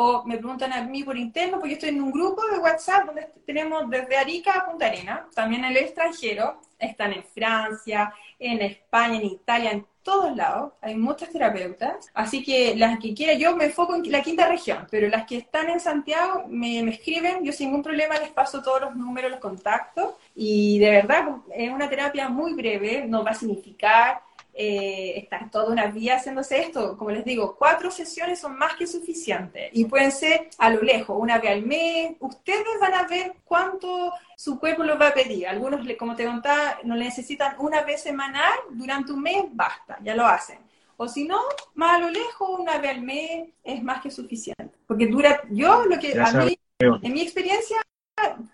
o 0.00 0.22
me 0.24 0.38
preguntan 0.38 0.72
a 0.72 0.84
mí 0.84 1.02
por 1.02 1.18
interno, 1.18 1.58
porque 1.58 1.74
estoy 1.74 1.88
en 1.88 2.00
un 2.00 2.12
grupo 2.12 2.46
de 2.46 2.58
WhatsApp 2.58 3.06
donde 3.06 3.26
tenemos 3.44 3.90
desde 3.90 4.16
Arica 4.16 4.52
a 4.52 4.64
Punta 4.64 4.86
Arena, 4.86 5.26
también 5.34 5.64
en 5.64 5.72
el 5.72 5.78
extranjero, 5.78 6.60
están 6.78 7.14
en 7.14 7.24
Francia, 7.24 8.14
en 8.38 8.62
España, 8.62 9.16
en 9.16 9.24
Italia, 9.24 9.72
en 9.72 9.84
todos 10.04 10.36
lados, 10.36 10.72
hay 10.82 10.94
muchas 10.94 11.30
terapeutas, 11.30 12.10
así 12.14 12.44
que 12.44 12.76
las 12.76 13.00
que 13.00 13.12
quiera, 13.12 13.32
yo 13.32 13.56
me 13.56 13.64
enfoco 13.64 13.96
en 13.96 14.08
la 14.12 14.22
quinta 14.22 14.46
región, 14.46 14.86
pero 14.88 15.08
las 15.08 15.26
que 15.26 15.38
están 15.38 15.68
en 15.68 15.80
Santiago 15.80 16.44
me, 16.46 16.80
me 16.84 16.92
escriben, 16.92 17.42
yo 17.44 17.50
sin 17.50 17.66
ningún 17.66 17.82
problema 17.82 18.20
les 18.20 18.30
paso 18.30 18.62
todos 18.62 18.80
los 18.82 18.94
números, 18.94 19.32
los 19.32 19.40
contactos, 19.40 20.14
y 20.32 20.78
de 20.78 20.90
verdad 20.90 21.24
es 21.52 21.72
una 21.72 21.90
terapia 21.90 22.28
muy 22.28 22.54
breve, 22.54 23.04
no 23.04 23.24
va 23.24 23.32
a 23.32 23.34
significar 23.34 24.27
eh, 24.60 25.20
estar 25.20 25.48
toda 25.52 25.70
una 25.70 25.86
vida 25.86 26.16
haciéndose 26.16 26.58
esto. 26.58 26.96
Como 26.96 27.12
les 27.12 27.24
digo, 27.24 27.54
cuatro 27.56 27.92
sesiones 27.92 28.40
son 28.40 28.58
más 28.58 28.74
que 28.74 28.88
suficientes 28.88 29.70
y 29.72 29.84
pueden 29.84 30.10
ser 30.10 30.50
a 30.58 30.70
lo 30.70 30.82
lejos, 30.82 31.16
una 31.16 31.38
vez 31.38 31.52
al 31.52 31.62
mes. 31.62 32.16
Ustedes 32.18 32.66
van 32.80 32.94
a 32.94 33.06
ver 33.06 33.34
cuánto 33.44 34.12
su 34.36 34.58
cuerpo 34.58 34.82
lo 34.82 34.98
va 34.98 35.08
a 35.08 35.14
pedir. 35.14 35.46
Algunos, 35.46 35.86
como 35.96 36.16
te 36.16 36.24
contaba, 36.24 36.78
no 36.82 36.96
necesitan 36.96 37.54
una 37.60 37.82
vez 37.82 38.02
semanal, 38.02 38.58
durante 38.70 39.12
un 39.12 39.22
mes 39.22 39.44
basta, 39.52 39.96
ya 40.02 40.16
lo 40.16 40.26
hacen. 40.26 40.58
O 40.96 41.06
si 41.06 41.22
no, 41.22 41.40
más 41.74 41.92
a 41.92 41.98
lo 42.00 42.10
lejos, 42.10 42.58
una 42.58 42.78
vez 42.78 42.90
al 42.96 43.02
mes 43.02 43.50
es 43.62 43.80
más 43.80 44.02
que 44.02 44.10
suficiente. 44.10 44.72
Porque 44.88 45.06
dura, 45.06 45.40
yo 45.50 45.84
lo 45.84 46.00
que 46.00 46.18
a 46.18 46.32
mí, 46.32 46.58
en 46.80 47.12
mi 47.12 47.20
experiencia, 47.20 47.76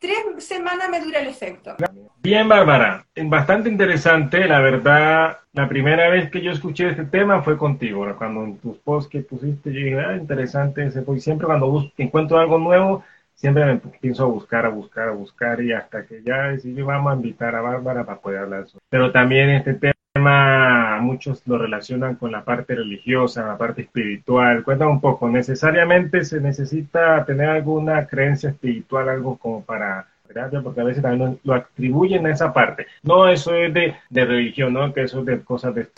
tres 0.00 0.44
semanas 0.44 0.88
me 0.90 1.00
dura 1.00 1.20
el 1.20 1.28
efecto. 1.28 1.76
Bien, 2.22 2.48
Bárbara, 2.48 3.04
bastante 3.24 3.68
interesante, 3.68 4.46
la 4.46 4.60
verdad, 4.60 5.38
la 5.52 5.68
primera 5.68 6.08
vez 6.08 6.30
que 6.30 6.40
yo 6.40 6.52
escuché 6.52 6.88
este 6.88 7.04
tema 7.04 7.42
fue 7.42 7.58
contigo, 7.58 8.06
cuando 8.16 8.44
en 8.44 8.58
tus 8.58 8.78
posts 8.78 9.10
que 9.10 9.20
pusiste, 9.20 9.72
yo 9.72 9.80
dije, 9.80 10.00
ah, 10.00 10.16
interesante 10.16 10.86
ese, 10.86 11.04
y 11.06 11.20
siempre 11.20 11.46
cuando 11.46 11.90
encuentro 11.98 12.38
algo 12.38 12.58
nuevo, 12.58 13.04
siempre 13.34 13.70
empiezo 13.70 14.24
a 14.24 14.28
buscar, 14.28 14.64
a 14.64 14.70
buscar, 14.70 15.08
a 15.08 15.12
buscar, 15.12 15.60
y 15.60 15.72
hasta 15.72 16.06
que 16.06 16.22
ya 16.22 16.44
decidí, 16.44 16.80
vamos 16.82 17.12
a 17.12 17.16
invitar 17.16 17.54
a 17.54 17.60
Bárbara 17.60 18.04
para 18.04 18.18
poder 18.18 18.40
hablar 18.40 18.62
eso. 18.62 18.78
Pero 18.88 19.12
también 19.12 19.50
este 19.50 19.74
tema, 19.74 19.93
muchos 21.00 21.42
lo 21.46 21.58
relacionan 21.58 22.14
con 22.14 22.30
la 22.30 22.44
parte 22.44 22.76
religiosa, 22.76 23.46
la 23.46 23.58
parte 23.58 23.82
espiritual. 23.82 24.62
Cuéntame 24.62 24.92
un 24.92 25.00
poco, 25.00 25.28
¿necesariamente 25.28 26.24
se 26.24 26.40
necesita 26.40 27.24
tener 27.24 27.48
alguna 27.48 28.06
creencia 28.06 28.50
espiritual, 28.50 29.08
algo 29.08 29.36
como 29.36 29.64
para 29.64 30.06
porque 30.62 30.80
a 30.80 30.84
veces 30.84 31.02
también 31.02 31.38
lo 31.44 31.54
atribuyen 31.54 32.26
a 32.26 32.32
esa 32.32 32.52
parte. 32.52 32.86
No, 33.02 33.28
eso 33.28 33.54
es 33.54 33.72
de, 33.72 33.94
religión, 34.10 34.72
¿no? 34.72 34.92
Que 34.92 35.02
eso 35.02 35.20
es 35.20 35.26
de 35.26 35.44
cosas 35.44 35.74
de... 35.74 35.88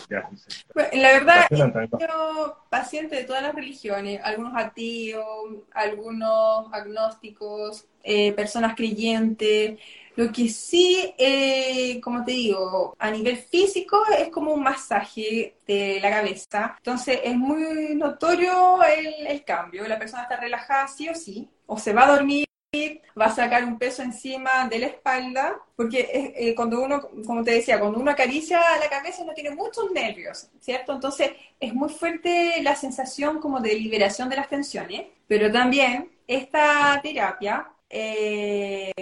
la 0.92 1.12
verdad, 1.12 1.46
yo 1.50 2.58
paciente 2.68 3.16
de 3.16 3.24
todas 3.24 3.42
las 3.42 3.54
religiones, 3.54 4.20
algunos 4.22 4.52
ateos, 4.56 5.26
algunos 5.72 6.72
agnósticos, 6.72 7.86
eh, 8.02 8.32
personas 8.32 8.74
creyentes. 8.74 9.78
Lo 10.16 10.32
que 10.32 10.48
sí, 10.48 11.14
eh, 11.18 12.00
como 12.00 12.24
te 12.24 12.32
digo, 12.32 12.96
a 12.98 13.10
nivel 13.10 13.36
físico 13.36 14.02
es 14.18 14.30
como 14.30 14.52
un 14.52 14.62
masaje 14.62 15.56
de 15.66 15.98
la 16.00 16.10
cabeza. 16.10 16.74
Entonces 16.78 17.20
es 17.22 17.36
muy 17.36 17.94
notorio 17.94 18.82
el, 18.82 19.26
el 19.26 19.44
cambio. 19.44 19.86
La 19.86 19.98
persona 19.98 20.22
está 20.22 20.36
relajada 20.36 20.88
sí 20.88 21.08
o 21.08 21.14
sí, 21.14 21.48
o 21.66 21.78
se 21.78 21.92
va 21.92 22.04
a 22.04 22.16
dormir 22.16 22.46
va 23.18 23.26
a 23.26 23.34
sacar 23.34 23.64
un 23.64 23.78
peso 23.78 24.02
encima 24.02 24.68
de 24.68 24.78
la 24.78 24.86
espalda, 24.86 25.56
porque 25.74 26.34
eh, 26.36 26.54
cuando 26.54 26.82
uno, 26.82 27.08
como 27.26 27.42
te 27.42 27.52
decía, 27.52 27.78
cuando 27.78 27.98
uno 27.98 28.10
acaricia 28.10 28.60
la 28.80 28.88
cabeza 28.88 29.22
uno 29.22 29.34
tiene 29.34 29.50
muchos 29.50 29.90
nervios, 29.92 30.48
¿cierto? 30.60 30.92
Entonces 30.92 31.32
es 31.58 31.74
muy 31.74 31.88
fuerte 31.88 32.62
la 32.62 32.74
sensación 32.74 33.40
como 33.40 33.60
de 33.60 33.74
liberación 33.74 34.28
de 34.28 34.36
las 34.36 34.48
tensiones, 34.48 35.06
pero 35.26 35.50
también 35.50 36.10
esta 36.26 37.00
terapia 37.02 37.68
eh, 37.88 38.92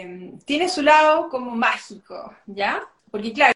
tiene 0.44 0.68
su 0.68 0.82
lado 0.82 1.28
como 1.28 1.50
mágico, 1.52 2.34
¿ya? 2.46 2.82
Porque 3.10 3.32
claro, 3.32 3.54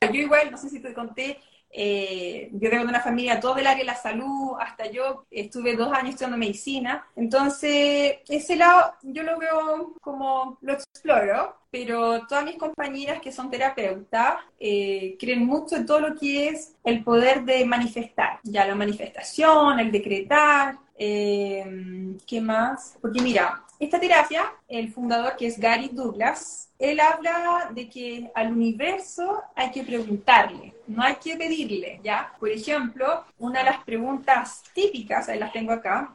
yo 0.00 0.20
igual, 0.20 0.50
no 0.50 0.56
sé 0.56 0.70
si 0.70 0.80
te 0.80 0.94
conté, 0.94 1.38
eh, 1.72 2.48
yo 2.52 2.70
vengo 2.70 2.84
de 2.84 2.90
una 2.90 3.00
familia 3.00 3.40
todo 3.40 3.56
el 3.56 3.66
área 3.66 3.78
de 3.78 3.84
la 3.84 3.94
salud, 3.94 4.56
hasta 4.58 4.90
yo 4.90 5.24
estuve 5.30 5.76
dos 5.76 5.92
años 5.92 6.10
estudiando 6.10 6.36
medicina, 6.36 7.06
entonces 7.14 8.18
ese 8.28 8.56
lado 8.56 8.94
yo 9.02 9.22
lo 9.22 9.38
veo 9.38 9.94
como 10.00 10.58
lo 10.62 10.72
exploro, 10.72 11.56
pero 11.70 12.26
todas 12.26 12.44
mis 12.44 12.56
compañeras 12.56 13.20
que 13.20 13.30
son 13.30 13.50
terapeutas 13.50 14.34
eh, 14.58 15.16
creen 15.20 15.46
mucho 15.46 15.76
en 15.76 15.86
todo 15.86 16.00
lo 16.00 16.16
que 16.16 16.48
es 16.48 16.74
el 16.82 17.04
poder 17.04 17.44
de 17.44 17.64
manifestar, 17.64 18.40
ya 18.42 18.66
la 18.66 18.74
manifestación, 18.74 19.78
el 19.78 19.92
decretar, 19.92 20.76
eh, 21.02 22.14
¿qué 22.26 22.42
más? 22.42 22.98
Porque 23.00 23.22
mira, 23.22 23.64
esta 23.78 23.98
terapia, 23.98 24.52
el 24.68 24.92
fundador 24.92 25.34
que 25.34 25.46
es 25.46 25.58
Gary 25.58 25.88
Douglas, 25.90 26.68
él 26.78 27.00
habla 27.00 27.70
de 27.72 27.88
que 27.88 28.30
al 28.34 28.52
universo 28.52 29.42
hay 29.56 29.70
que 29.70 29.82
preguntarle, 29.82 30.74
no 30.86 31.02
hay 31.02 31.16
que 31.16 31.36
pedirle, 31.36 32.00
¿ya? 32.04 32.34
Por 32.38 32.50
ejemplo, 32.50 33.24
una 33.38 33.60
de 33.60 33.70
las 33.70 33.82
preguntas 33.84 34.62
típicas, 34.74 35.30
ahí 35.30 35.38
las 35.38 35.52
tengo 35.52 35.72
acá, 35.72 36.14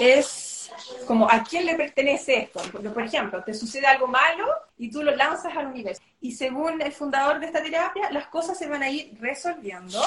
es 0.00 0.70
como 1.06 1.30
a 1.30 1.44
quién 1.44 1.66
le 1.66 1.74
pertenece 1.74 2.38
esto. 2.44 2.62
Porque, 2.72 2.88
por 2.88 3.02
ejemplo, 3.02 3.44
te 3.44 3.52
sucede 3.52 3.86
algo 3.86 4.06
malo 4.06 4.46
y 4.78 4.90
tú 4.90 5.02
lo 5.02 5.14
lanzas 5.14 5.54
al 5.54 5.66
universo. 5.66 6.02
Y 6.22 6.32
según 6.32 6.80
el 6.80 6.92
fundador 6.92 7.40
de 7.40 7.46
esta 7.46 7.62
terapia, 7.62 8.10
las 8.10 8.28
cosas 8.28 8.58
se 8.58 8.68
van 8.68 8.82
a 8.82 8.88
ir 8.88 9.14
resolviendo. 9.20 10.00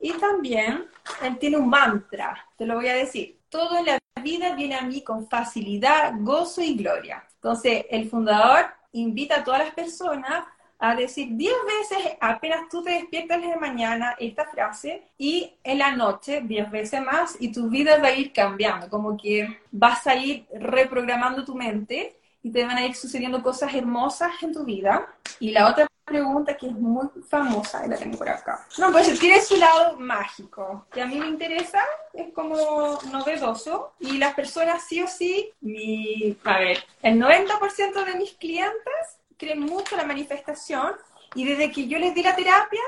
Y 0.00 0.12
también 0.14 0.86
él 1.22 1.38
tiene 1.38 1.58
un 1.58 1.68
mantra, 1.68 2.46
te 2.56 2.64
lo 2.64 2.76
voy 2.76 2.88
a 2.88 2.94
decir. 2.94 3.38
Todo 3.48 3.78
en 3.78 3.86
la 3.86 3.98
vida 4.22 4.54
viene 4.54 4.76
a 4.76 4.82
mí 4.82 5.02
con 5.02 5.28
facilidad, 5.28 6.14
gozo 6.18 6.62
y 6.62 6.74
gloria. 6.74 7.24
Entonces, 7.34 7.84
el 7.90 8.08
fundador 8.08 8.66
invita 8.92 9.40
a 9.40 9.44
todas 9.44 9.60
las 9.60 9.74
personas 9.74 10.44
a 10.78 10.94
decir 10.94 11.28
10 11.32 11.52
veces 11.78 12.12
apenas 12.20 12.68
tú 12.70 12.82
te 12.82 12.92
despiertas 12.92 13.42
de 13.42 13.54
mañana 13.56 14.16
esta 14.18 14.46
frase 14.46 15.08
y 15.18 15.52
en 15.62 15.78
la 15.78 15.94
noche 15.94 16.40
10 16.40 16.70
veces 16.70 17.02
más 17.02 17.36
y 17.38 17.52
tu 17.52 17.68
vida 17.68 17.98
va 17.98 18.08
a 18.08 18.12
ir 18.12 18.32
cambiando, 18.32 18.88
como 18.88 19.14
que 19.16 19.60
vas 19.70 20.06
a 20.06 20.16
ir 20.16 20.46
reprogramando 20.58 21.44
tu 21.44 21.54
mente 21.54 22.19
y 22.42 22.50
te 22.50 22.64
van 22.64 22.76
a 22.76 22.86
ir 22.86 22.94
sucediendo 22.94 23.42
cosas 23.42 23.74
hermosas 23.74 24.30
en 24.42 24.52
tu 24.52 24.64
vida. 24.64 25.06
Y 25.38 25.50
la 25.50 25.68
otra 25.68 25.86
pregunta 26.04 26.56
que 26.56 26.66
es 26.66 26.72
muy 26.72 27.08
famosa, 27.28 27.86
la 27.86 27.96
tengo 27.96 28.18
por 28.18 28.28
acá. 28.28 28.66
No, 28.78 28.90
pues 28.90 29.18
tiene 29.18 29.40
su 29.40 29.56
lado 29.56 29.96
mágico, 29.98 30.86
que 30.92 31.02
a 31.02 31.06
mí 31.06 31.18
me 31.18 31.28
interesa, 31.28 31.80
es 32.12 32.32
como 32.32 32.98
novedoso, 33.12 33.94
y 34.00 34.18
las 34.18 34.34
personas 34.34 34.82
sí 34.88 35.00
o 35.00 35.06
sí, 35.06 35.52
mi, 35.60 36.36
a 36.44 36.58
ver, 36.58 36.84
el 37.02 37.20
90% 37.20 38.04
de 38.04 38.14
mis 38.16 38.32
clientes 38.32 39.18
creen 39.36 39.60
mucho 39.60 39.96
la 39.96 40.04
manifestación 40.04 40.94
y 41.34 41.44
desde 41.44 41.70
que 41.70 41.86
yo 41.86 41.98
les 41.98 42.14
di 42.14 42.22
la 42.22 42.34
terapia, 42.34 42.82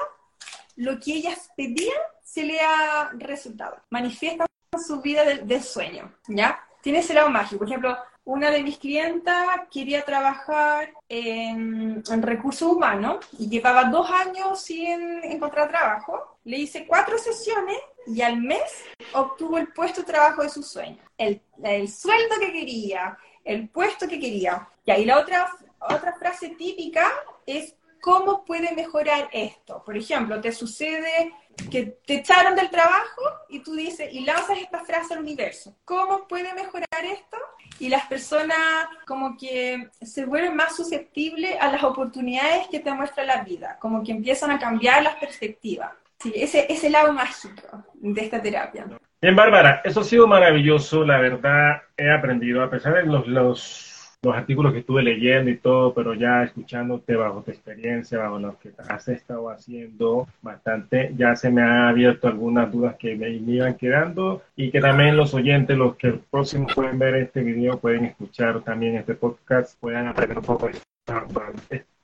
lo 0.76 0.98
que 0.98 1.14
ellas 1.14 1.50
pedían 1.56 1.96
se 2.22 2.42
le 2.42 2.60
ha 2.60 3.10
resultado. 3.14 3.76
Manifiestan 3.90 4.46
su 4.84 5.00
vida 5.00 5.24
del, 5.24 5.62
sueño, 5.62 6.12
¿ya? 6.28 6.64
Tiene 6.80 7.00
ese 7.00 7.14
lado 7.14 7.28
mágico. 7.30 7.58
Por 7.58 7.68
ejemplo, 7.68 7.96
una 8.24 8.50
de 8.50 8.62
mis 8.62 8.78
clientas 8.78 9.46
quería 9.70 10.04
trabajar 10.04 10.92
en, 11.08 12.02
en, 12.08 12.22
recursos 12.22 12.70
humanos 12.70 13.24
y 13.38 13.48
llevaba 13.48 13.84
dos 13.84 14.08
años 14.10 14.60
sin 14.60 15.22
encontrar 15.24 15.68
trabajo. 15.68 16.38
Le 16.44 16.58
hice 16.58 16.86
cuatro 16.86 17.18
sesiones 17.18 17.78
y 18.06 18.22
al 18.22 18.40
mes 18.40 18.84
obtuvo 19.12 19.58
el 19.58 19.68
puesto 19.68 20.02
de 20.02 20.06
trabajo 20.06 20.42
de 20.42 20.48
su 20.48 20.62
sueño. 20.62 20.98
El, 21.18 21.40
el 21.64 21.88
sueldo 21.88 22.36
que 22.40 22.52
quería, 22.52 23.18
el 23.44 23.68
puesto 23.68 24.06
que 24.06 24.20
quería. 24.20 24.68
Y 24.84 24.90
ahí 24.90 25.04
la 25.04 25.18
otra 25.18 25.50
otra 25.88 26.12
frase 26.14 26.50
típica 26.50 27.06
es 27.46 27.74
cómo 28.02 28.44
puede 28.44 28.74
mejorar 28.74 29.28
esto. 29.32 29.80
Por 29.86 29.96
ejemplo, 29.96 30.40
te 30.40 30.50
sucede 30.50 31.32
que 31.70 31.98
te 32.04 32.14
echaron 32.16 32.56
del 32.56 32.68
trabajo 32.68 33.22
y 33.48 33.60
tú 33.60 33.74
dices 33.74 34.12
y 34.12 34.24
lanzas 34.24 34.58
esta 34.58 34.80
frase 34.80 35.14
al 35.14 35.20
universo. 35.20 35.76
¿Cómo 35.84 36.26
puede 36.26 36.52
mejorar 36.52 37.04
esto? 37.04 37.36
Y 37.78 37.88
las 37.88 38.06
personas 38.06 38.58
como 39.06 39.36
que 39.36 39.88
se 40.00 40.26
vuelven 40.26 40.56
más 40.56 40.74
susceptibles 40.74 41.56
a 41.60 41.70
las 41.70 41.84
oportunidades 41.84 42.66
que 42.68 42.80
te 42.80 42.92
muestra 42.92 43.24
la 43.24 43.44
vida, 43.44 43.78
como 43.80 44.02
que 44.02 44.10
empiezan 44.10 44.50
a 44.50 44.58
cambiar 44.58 45.04
las 45.04 45.14
perspectivas. 45.16 45.92
Sí, 46.18 46.32
ese 46.34 46.66
es 46.72 46.82
el 46.82 46.92
lado 46.92 47.12
mágico 47.12 47.84
de 47.94 48.20
esta 48.20 48.42
terapia. 48.42 48.86
Bien, 49.20 49.36
Bárbara, 49.36 49.80
eso 49.84 50.00
ha 50.00 50.04
sido 50.04 50.26
maravilloso, 50.26 51.04
la 51.04 51.18
verdad 51.18 51.82
he 51.96 52.10
aprendido, 52.10 52.64
a 52.64 52.70
pesar 52.70 52.94
de 52.94 53.04
los, 53.04 53.28
los 53.28 53.91
los 54.24 54.36
artículos 54.36 54.72
que 54.72 54.78
estuve 54.78 55.02
leyendo 55.02 55.50
y 55.50 55.56
todo, 55.56 55.92
pero 55.94 56.14
ya 56.14 56.44
escuchándote 56.44 57.16
bajo 57.16 57.42
tu 57.42 57.50
experiencia, 57.50 58.18
bajo 58.18 58.38
lo 58.38 58.56
que 58.56 58.70
has 58.88 59.08
estado 59.08 59.50
haciendo 59.50 60.28
bastante, 60.42 61.12
ya 61.16 61.34
se 61.34 61.50
me 61.50 61.60
han 61.60 61.88
abierto 61.88 62.28
algunas 62.28 62.70
dudas 62.70 62.94
que 62.96 63.16
me, 63.16 63.30
iban 63.30 63.74
quedando 63.74 64.42
y 64.54 64.70
que 64.70 64.80
también 64.80 65.16
los 65.16 65.34
oyentes, 65.34 65.76
los 65.76 65.96
que 65.96 66.20
próximos 66.30 66.72
pueden 66.72 67.00
ver 67.00 67.16
este 67.16 67.42
video, 67.42 67.80
pueden 67.80 68.04
escuchar 68.04 68.60
también 68.60 68.94
este 68.94 69.14
podcast, 69.14 69.76
puedan 69.80 70.06
aprender 70.06 70.38
un 70.38 70.44
poco 70.44 70.70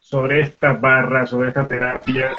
sobre 0.01 0.41
esta 0.41 0.73
barra, 0.73 1.25
sobre 1.25 1.49
esta 1.51 1.69
terapia. 1.69 2.33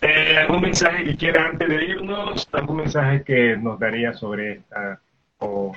Eh, 0.00 0.38
¿Algún 0.38 0.62
mensaje 0.62 1.04
que 1.04 1.16
quiera 1.16 1.48
antes 1.48 1.68
de 1.68 1.84
irnos? 1.84 2.48
¿Algún 2.52 2.76
mensaje 2.78 3.22
que 3.22 3.54
nos 3.58 3.78
daría 3.78 4.14
sobre 4.14 4.52
esta 4.52 4.98
o 5.38 5.72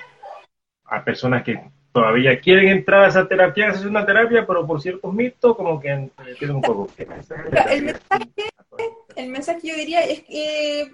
a 0.85 1.03
personas 1.03 1.43
que 1.43 1.59
todavía 1.91 2.39
quieren 2.39 2.69
entrar 2.69 3.03
a 3.03 3.07
esa 3.07 3.27
terapia, 3.27 3.69
es 3.69 3.83
una 3.83 4.05
terapia, 4.05 4.45
pero 4.45 4.65
por 4.65 4.81
ciertos 4.81 5.13
mitos, 5.13 5.55
como 5.55 5.79
que 5.79 6.09
tienen 6.37 6.57
un 6.57 6.61
poco. 6.61 6.87
El 6.97 7.83
mensaje, 7.83 8.49
el 9.15 9.29
mensaje 9.29 9.59
yo 9.63 9.75
diría 9.75 10.01
es 10.01 10.21
que 10.21 10.91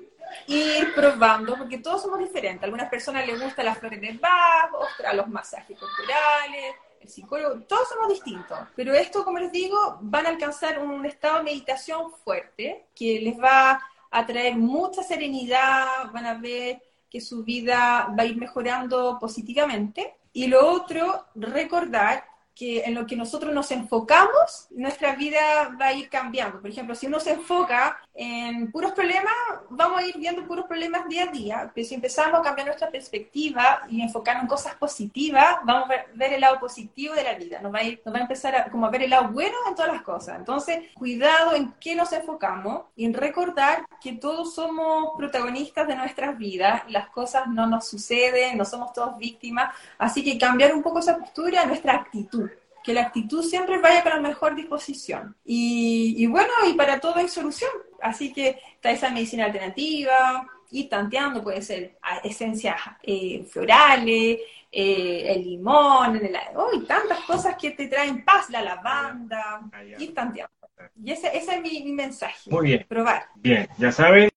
ir 0.48 0.94
probando, 0.96 1.56
porque 1.58 1.78
todos 1.78 2.02
somos 2.02 2.20
diferentes. 2.20 2.64
A 2.64 2.66
algunas 2.66 2.90
personas 2.90 3.28
les 3.28 3.40
gusta 3.42 3.64
las 3.64 3.78
flores 3.78 4.02
de 4.02 4.14
Bach, 4.14 4.72
otras 4.74 5.16
los 5.16 5.28
masajes 5.28 5.78
corporales, 5.78 6.76
el 7.00 7.08
psicólogo, 7.08 7.62
todos 7.62 7.88
somos 7.90 8.10
distintos. 8.10 8.58
Pero 8.76 8.94
esto, 8.94 9.24
como 9.24 9.40
les 9.40 9.52
digo, 9.52 9.98
van 10.02 10.26
a 10.26 10.30
alcanzar 10.30 10.80
un 10.80 11.06
estado 11.06 11.38
de 11.38 11.44
meditación 11.44 12.12
fuerte 12.24 12.86
que 12.96 13.20
les 13.22 13.40
va 13.40 13.80
a 14.10 14.26
traer 14.26 14.56
mucha 14.56 15.04
serenidad, 15.04 16.12
van 16.12 16.26
a 16.26 16.36
ver 16.36 16.82
que 17.10 17.22
su 17.22 17.44
vida 17.44 18.14
va 18.18 18.24
a 18.24 18.26
ir 18.26 18.38
mejorando 18.38 19.18
positivamente 19.20 20.16
y 20.36 20.48
lo 20.48 20.68
otro, 20.68 21.28
recordar 21.34 22.26
que 22.56 22.84
en 22.86 22.96
lo 22.96 23.06
que 23.06 23.18
nosotros 23.18 23.54
nos 23.54 23.70
enfocamos, 23.72 24.68
nuestra 24.72 25.16
vida 25.16 25.76
va 25.80 25.88
a 25.88 25.94
ir 25.94 26.10
cambiando. 26.10 26.62
Por 26.62 26.70
ejemplo, 26.70 26.96
si 26.96 27.06
uno 27.06 27.20
se 27.20 27.34
enfoca 27.34 28.00
en 28.14 28.72
puros 28.72 28.94
problemas, 28.94 29.34
vamos 29.70 30.00
a 30.00 30.06
ir 30.06 30.18
viendo 30.18 30.48
puros 30.48 30.66
problemas 30.66 31.06
día 31.10 31.24
a 31.24 31.28
día. 31.28 31.72
Pero 31.76 31.86
si 31.86 31.96
empezamos 31.96 32.40
a 32.40 32.42
cambiar 32.42 32.68
nuestra 32.68 32.90
perspectiva 32.90 33.82
y 33.90 34.02
enfocarnos 34.02 34.44
en 34.44 34.48
cosas 34.48 34.76
positivas, 34.76 35.58
vamos 35.66 35.90
a 35.90 36.06
ver, 36.14 36.34
el 36.34 36.40
lado 36.40 36.58
positivo 36.60 37.14
de 37.14 37.24
la 37.24 37.34
vida. 37.34 37.60
Nos 37.60 37.74
va 37.74 37.80
a, 37.80 37.84
ir, 37.84 38.02
nos 38.06 38.16
va 38.16 38.20
a 38.20 38.22
empezar 38.22 38.56
a, 38.56 38.72
como 38.72 38.86
a 38.86 38.90
ver 38.90 39.04
el 39.04 39.10
lado 39.10 39.28
bueno 39.30 39.58
en 39.68 39.76
todas 39.76 39.92
las 39.92 40.02
cosas. 40.02 40.38
Entonces, 40.40 40.94
cuidado 40.94 41.54
en 41.54 41.74
qué 41.74 41.94
nos 41.94 42.14
enfocamos 42.14 42.86
y 42.96 43.04
en 43.04 43.14
recordar 43.14 43.86
que 44.02 44.14
todos 44.14 44.56
somos 44.56 45.10
protagonistas 45.18 45.90
de 45.90 45.96
nuestras 45.98 46.38
vidas. 46.38 46.84
Las 46.88 47.10
cosas 47.10 47.48
no 47.48 47.68
nos 47.68 47.86
suceden, 47.90 48.58
no 48.58 48.64
somos 48.64 48.94
todos 48.94 49.18
víctimas. 49.18 49.76
Así 49.98 50.24
que 50.24 50.38
cambiar 50.38 50.74
un 50.74 50.82
poco 50.82 51.00
esa 51.00 51.18
postura, 51.18 51.66
nuestra 51.66 51.96
actitud 51.96 52.45
que 52.86 52.94
la 52.94 53.02
actitud 53.02 53.44
siempre 53.44 53.80
vaya 53.80 54.04
con 54.04 54.12
la 54.12 54.22
mejor 54.22 54.56
disposición. 54.56 55.36
Y, 55.44 56.28
bueno, 56.28 56.52
y 56.70 56.74
para 56.74 57.00
todo 57.00 57.16
hay 57.16 57.28
solución. 57.28 57.72
Así 58.02 58.32
que 58.32 58.60
está 58.76 58.92
esa 58.92 59.10
medicina 59.10 59.46
alternativa, 59.46 60.48
y 60.70 60.88
tanteando, 60.88 61.42
puede 61.42 61.62
ser 61.62 61.98
esencias 62.24 62.76
eh, 63.02 63.46
florales, 63.50 64.40
eh, 64.72 65.34
el 65.34 65.44
limón, 65.44 66.18
el, 66.18 66.36
oh, 66.56 66.82
tantas 66.88 67.22
cosas 67.22 67.56
que 67.60 67.72
te 67.72 67.88
traen 67.88 68.24
paz, 68.24 68.50
la 68.50 68.62
lavanda, 68.62 69.62
y 69.98 70.10
tanteando. 70.10 70.54
Y 71.04 71.12
ese, 71.12 71.36
ese 71.36 71.56
es 71.56 71.62
mi, 71.62 71.84
mi, 71.84 71.94
mensaje. 71.94 72.52
Muy 72.52 72.68
bien. 72.68 72.86
Probar. 72.88 73.26
Bien, 73.36 73.68
ya 73.78 73.92
saben, 73.92 74.30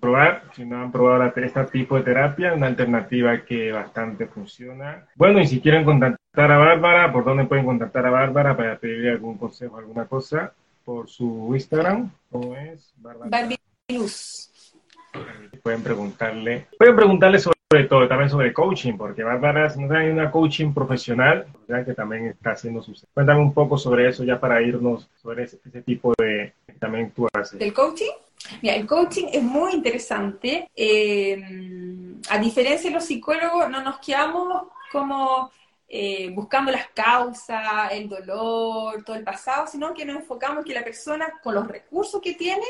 probar, 0.00 0.44
si 0.56 0.64
no 0.64 0.82
han 0.82 0.90
probado 0.90 1.24
este 1.36 1.64
tipo 1.66 1.96
de 1.96 2.02
terapia, 2.02 2.54
una 2.54 2.66
alternativa 2.66 3.44
que 3.44 3.70
bastante 3.70 4.26
funciona. 4.26 5.06
Bueno, 5.14 5.40
y 5.40 5.46
si 5.46 5.60
quieren 5.60 5.84
contactar 5.84 6.21
a 6.34 6.58
Bárbara, 6.58 7.12
¿por 7.12 7.24
dónde 7.24 7.44
pueden 7.44 7.66
contactar 7.66 8.06
a 8.06 8.10
Bárbara 8.10 8.56
para 8.56 8.78
pedirle 8.78 9.10
algún 9.10 9.36
consejo, 9.36 9.76
alguna 9.76 10.06
cosa? 10.06 10.52
Por 10.84 11.08
su 11.08 11.50
Instagram, 11.54 12.10
¿cómo 12.30 12.56
es? 12.56 12.92
Bárbara. 12.96 13.48
Pueden 15.62 15.82
preguntarle, 15.82 16.66
pueden 16.78 16.96
preguntarle 16.96 17.38
sobre 17.38 17.84
todo, 17.88 18.08
también 18.08 18.30
sobre 18.30 18.52
coaching, 18.52 18.94
porque 18.94 19.22
Bárbara 19.22 19.66
es 19.66 19.76
una 19.76 20.30
coaching 20.30 20.72
profesional, 20.72 21.46
que 21.66 21.94
también 21.94 22.26
está 22.26 22.52
haciendo 22.52 22.82
sus... 22.82 23.06
Cuéntame 23.12 23.40
un 23.40 23.52
poco 23.52 23.76
sobre 23.76 24.08
eso 24.08 24.24
ya 24.24 24.40
para 24.40 24.60
irnos 24.62 25.08
sobre 25.22 25.44
ese, 25.44 25.58
ese 25.64 25.82
tipo 25.82 26.14
de... 26.18 26.54
También 26.78 27.12
tú 27.12 27.28
haces. 27.32 27.58
¿Del 27.58 27.72
coaching? 27.72 28.10
Mira, 28.60 28.74
el 28.74 28.86
coaching 28.86 29.26
es 29.32 29.42
muy 29.42 29.72
interesante. 29.74 30.68
Eh, 30.74 31.40
a 32.28 32.38
diferencia 32.38 32.90
de 32.90 32.94
los 32.94 33.04
psicólogos, 33.04 33.70
no 33.70 33.82
nos 33.82 33.98
quedamos 33.98 34.64
como 34.90 35.50
eh, 35.94 36.30
buscando 36.30 36.72
las 36.72 36.88
causas, 36.88 37.92
el 37.92 38.08
dolor, 38.08 39.04
todo 39.04 39.14
el 39.14 39.24
pasado, 39.24 39.66
sino 39.66 39.92
que 39.92 40.06
nos 40.06 40.16
enfocamos 40.16 40.60
en 40.60 40.64
que 40.64 40.72
la 40.72 40.82
persona, 40.82 41.34
con 41.42 41.54
los 41.54 41.68
recursos 41.68 42.18
que 42.22 42.32
tiene, 42.32 42.64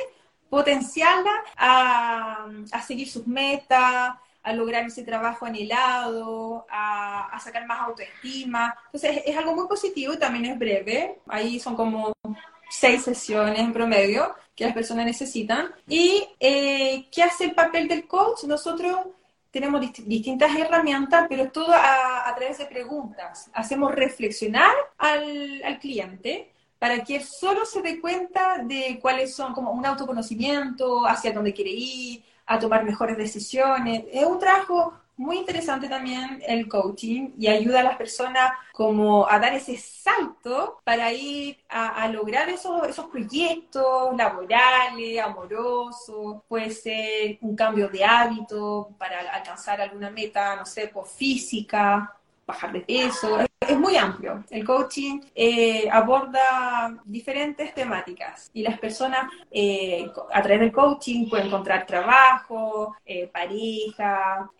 potenciarla 0.50 1.30
a, 1.56 2.48
a 2.72 2.82
seguir 2.82 3.08
sus 3.08 3.24
metas, 3.28 4.16
a 4.42 4.52
lograr 4.52 4.84
ese 4.84 5.04
trabajo 5.04 5.46
anhelado, 5.46 6.66
a, 6.68 7.28
a, 7.28 7.38
sacar 7.38 7.64
más 7.64 7.80
autoestima. 7.82 8.74
Entonces 8.86 9.22
es 9.24 9.36
algo 9.36 9.54
muy 9.54 9.68
positivo 9.68 10.18
también 10.18 10.46
es 10.46 10.58
breve. 10.58 11.20
Ahí 11.28 11.60
son 11.60 11.76
como 11.76 12.12
seis 12.68 13.04
sesiones 13.04 13.60
en 13.60 13.72
promedio 13.72 14.34
que 14.56 14.64
las 14.64 14.74
personas 14.74 15.06
necesitan. 15.06 15.72
¿Y 15.86 16.26
eh, 16.40 17.06
qué 17.12 17.22
hace 17.22 17.44
el 17.44 17.54
papel 17.54 17.86
del 17.86 18.08
coach? 18.08 18.42
Nosotros 18.44 18.96
tenemos 19.52 19.82
distintas 20.06 20.56
herramientas, 20.56 21.26
pero 21.28 21.52
todo 21.52 21.72
a, 21.72 22.32
través 22.34 22.56
de 22.58 22.64
preguntas. 22.64 23.50
Hacemos 23.52 23.94
reflexionar 23.94 24.74
al, 24.96 25.62
al 25.62 25.78
cliente 25.78 26.50
para 26.78 27.04
que 27.04 27.16
él 27.16 27.22
solo 27.22 27.66
se 27.66 27.82
dé 27.82 28.00
cuenta 28.00 28.58
de 28.64 28.98
cuáles 29.00 29.36
son, 29.36 29.52
como 29.52 29.70
un 29.70 29.84
autoconocimiento, 29.84 31.06
hacia 31.06 31.32
dónde 31.32 31.52
quiere 31.52 31.70
ir, 31.70 32.24
a 32.46 32.58
tomar 32.58 32.82
mejores 32.82 33.16
decisiones. 33.18 34.04
Es 34.10 34.24
un 34.24 34.38
trabajo 34.38 34.94
muy 35.16 35.38
interesante 35.38 35.88
también 35.88 36.42
el 36.46 36.68
coaching 36.68 37.30
y 37.38 37.46
ayuda 37.46 37.80
a 37.80 37.84
las 37.84 37.96
personas 37.96 38.52
como 38.72 39.28
a 39.28 39.38
dar 39.38 39.54
ese 39.54 39.76
salto 39.76 40.80
para 40.84 41.12
ir 41.12 41.58
a, 41.68 42.08
lograr 42.08 42.48
esos, 42.48 42.86
esos 42.88 43.06
proyectos 43.06 44.16
laborales, 44.16 45.20
amorosos, 45.20 46.42
puede 46.48 46.70
ser 46.70 47.38
un 47.42 47.54
cambio 47.54 47.88
de 47.88 48.04
hábito 48.04 48.90
para 48.98 49.20
alcanzar 49.34 49.80
alguna 49.80 50.10
meta, 50.10 50.56
no 50.56 50.66
sé, 50.66 50.88
por 50.88 51.06
física, 51.06 52.18
bajar 52.52 52.72
de 52.72 52.80
peso. 52.80 53.38
Es 53.60 53.78
muy 53.78 53.96
amplio. 53.96 54.44
El 54.50 54.64
coaching 54.64 55.20
eh, 55.34 55.88
aborda 55.90 57.00
diferentes 57.04 57.74
temáticas 57.74 58.50
y 58.52 58.62
las 58.62 58.78
personas 58.78 59.30
eh, 59.50 60.10
a 60.32 60.42
través 60.42 60.60
del 60.60 60.72
coaching 60.72 61.28
pueden 61.28 61.46
encontrar 61.46 61.86
trabajo, 61.86 62.96
eh, 63.04 63.28
pareja, 63.28 64.50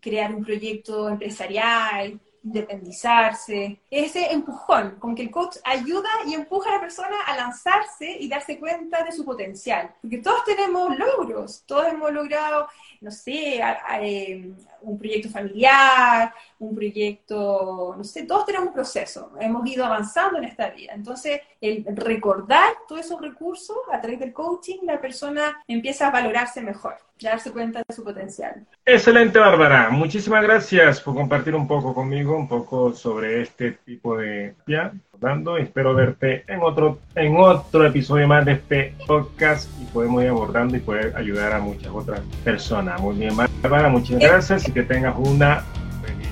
crear 0.00 0.34
un 0.34 0.44
proyecto 0.44 1.08
empresarial, 1.08 2.20
independizarse, 2.46 3.80
ese 3.90 4.32
empujón, 4.32 4.96
como 5.00 5.16
que 5.16 5.22
el 5.22 5.30
coach 5.30 5.56
ayuda 5.64 6.08
y 6.26 6.34
empuja 6.34 6.70
a 6.70 6.74
la 6.74 6.80
persona 6.80 7.16
a 7.26 7.36
lanzarse 7.36 8.16
y 8.20 8.28
darse 8.28 8.58
cuenta 8.58 9.02
de 9.02 9.10
su 9.10 9.24
potencial, 9.24 9.92
porque 10.00 10.18
todos 10.18 10.44
tenemos 10.44 10.96
logros, 10.96 11.64
todos 11.66 11.88
hemos 11.88 12.12
logrado, 12.12 12.68
no 13.00 13.10
sé, 13.10 13.60
eh, 14.00 14.52
un 14.86 14.98
proyecto 14.98 15.28
familiar, 15.28 16.32
un 16.58 16.74
proyecto, 16.74 17.94
no 17.96 18.04
sé, 18.04 18.24
todos 18.24 18.46
tenemos 18.46 18.68
un 18.68 18.74
proceso, 18.74 19.32
hemos 19.40 19.68
ido 19.68 19.84
avanzando 19.84 20.38
en 20.38 20.44
esta 20.44 20.70
vida, 20.70 20.92
entonces 20.94 21.40
el 21.60 21.84
recordar 21.96 22.72
todos 22.88 23.02
esos 23.02 23.20
recursos 23.20 23.76
a 23.92 24.00
través 24.00 24.20
del 24.20 24.32
coaching, 24.32 24.78
la 24.82 25.00
persona 25.00 25.62
empieza 25.66 26.08
a 26.08 26.10
valorarse 26.10 26.60
mejor 26.60 26.96
darse 27.20 27.50
cuenta 27.50 27.82
de 27.86 27.94
su 27.94 28.04
potencial. 28.04 28.66
Excelente, 28.84 29.38
Bárbara. 29.38 29.90
Muchísimas 29.90 30.42
gracias 30.42 31.00
por 31.00 31.14
compartir 31.14 31.54
un 31.54 31.66
poco 31.66 31.94
conmigo, 31.94 32.36
un 32.36 32.48
poco 32.48 32.92
sobre 32.92 33.42
este 33.42 33.72
tipo 33.72 34.16
de 34.16 34.54
ya 34.66 34.92
dando. 35.20 35.56
Espero 35.56 35.94
verte 35.94 36.44
en 36.48 36.60
otro 36.62 36.98
en 37.14 37.36
otro 37.36 37.86
episodio 37.86 38.26
más 38.28 38.44
de 38.44 38.52
este 38.52 38.94
podcast 39.06 39.70
y 39.80 39.84
podemos 39.86 40.22
ir 40.22 40.28
abordando 40.28 40.76
y 40.76 40.80
poder 40.80 41.16
ayudar 41.16 41.52
a 41.52 41.60
muchas 41.60 41.90
otras 41.92 42.20
personas. 42.44 43.00
Muy 43.00 43.16
bien, 43.16 43.34
Bárbara, 43.36 43.88
muchas 43.88 44.18
gracias 44.20 44.68
y 44.68 44.72
que 44.72 44.82
tengas 44.82 45.14
una 45.16 45.64
feliz 46.02 46.28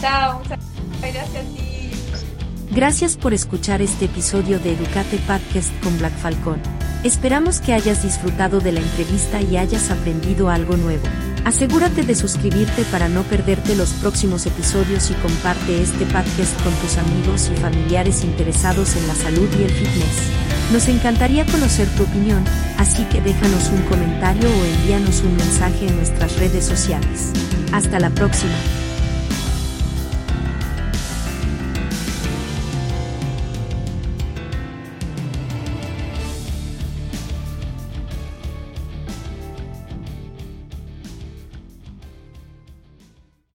Chao, 0.00 0.38
muchas 0.38 0.58
gracias 1.00 1.36
a 1.36 1.40
ti. 1.40 1.70
Gracias 2.72 3.16
por 3.16 3.34
escuchar 3.34 3.82
este 3.82 4.04
episodio 4.04 4.60
de 4.60 4.74
Educate 4.74 5.18
Podcast 5.26 5.72
con 5.82 5.98
Black 5.98 6.12
Falcón. 6.12 6.60
Esperamos 7.02 7.60
que 7.60 7.72
hayas 7.72 8.02
disfrutado 8.02 8.60
de 8.60 8.72
la 8.72 8.80
entrevista 8.80 9.40
y 9.40 9.56
hayas 9.56 9.90
aprendido 9.90 10.50
algo 10.50 10.76
nuevo. 10.76 11.02
Asegúrate 11.44 12.02
de 12.02 12.14
suscribirte 12.14 12.84
para 12.84 13.08
no 13.08 13.22
perderte 13.22 13.74
los 13.74 13.90
próximos 13.94 14.46
episodios 14.46 15.10
y 15.10 15.14
comparte 15.14 15.82
este 15.82 16.04
podcast 16.06 16.60
con 16.62 16.72
tus 16.74 16.98
amigos 16.98 17.50
y 17.52 17.56
familiares 17.56 18.24
interesados 18.24 18.94
en 18.96 19.06
la 19.08 19.14
salud 19.14 19.48
y 19.58 19.64
el 19.64 19.70
fitness. 19.70 20.30
Nos 20.72 20.88
encantaría 20.88 21.46
conocer 21.46 21.88
tu 21.96 22.04
opinión, 22.04 22.44
así 22.78 23.04
que 23.04 23.20
déjanos 23.20 23.70
un 23.70 23.82
comentario 23.82 24.48
o 24.48 24.64
envíanos 24.64 25.20
un 25.22 25.36
mensaje 25.36 25.88
en 25.88 25.96
nuestras 25.96 26.36
redes 26.38 26.64
sociales. 26.64 27.32
Hasta 27.72 27.98
la 27.98 28.10
próxima. 28.10 28.54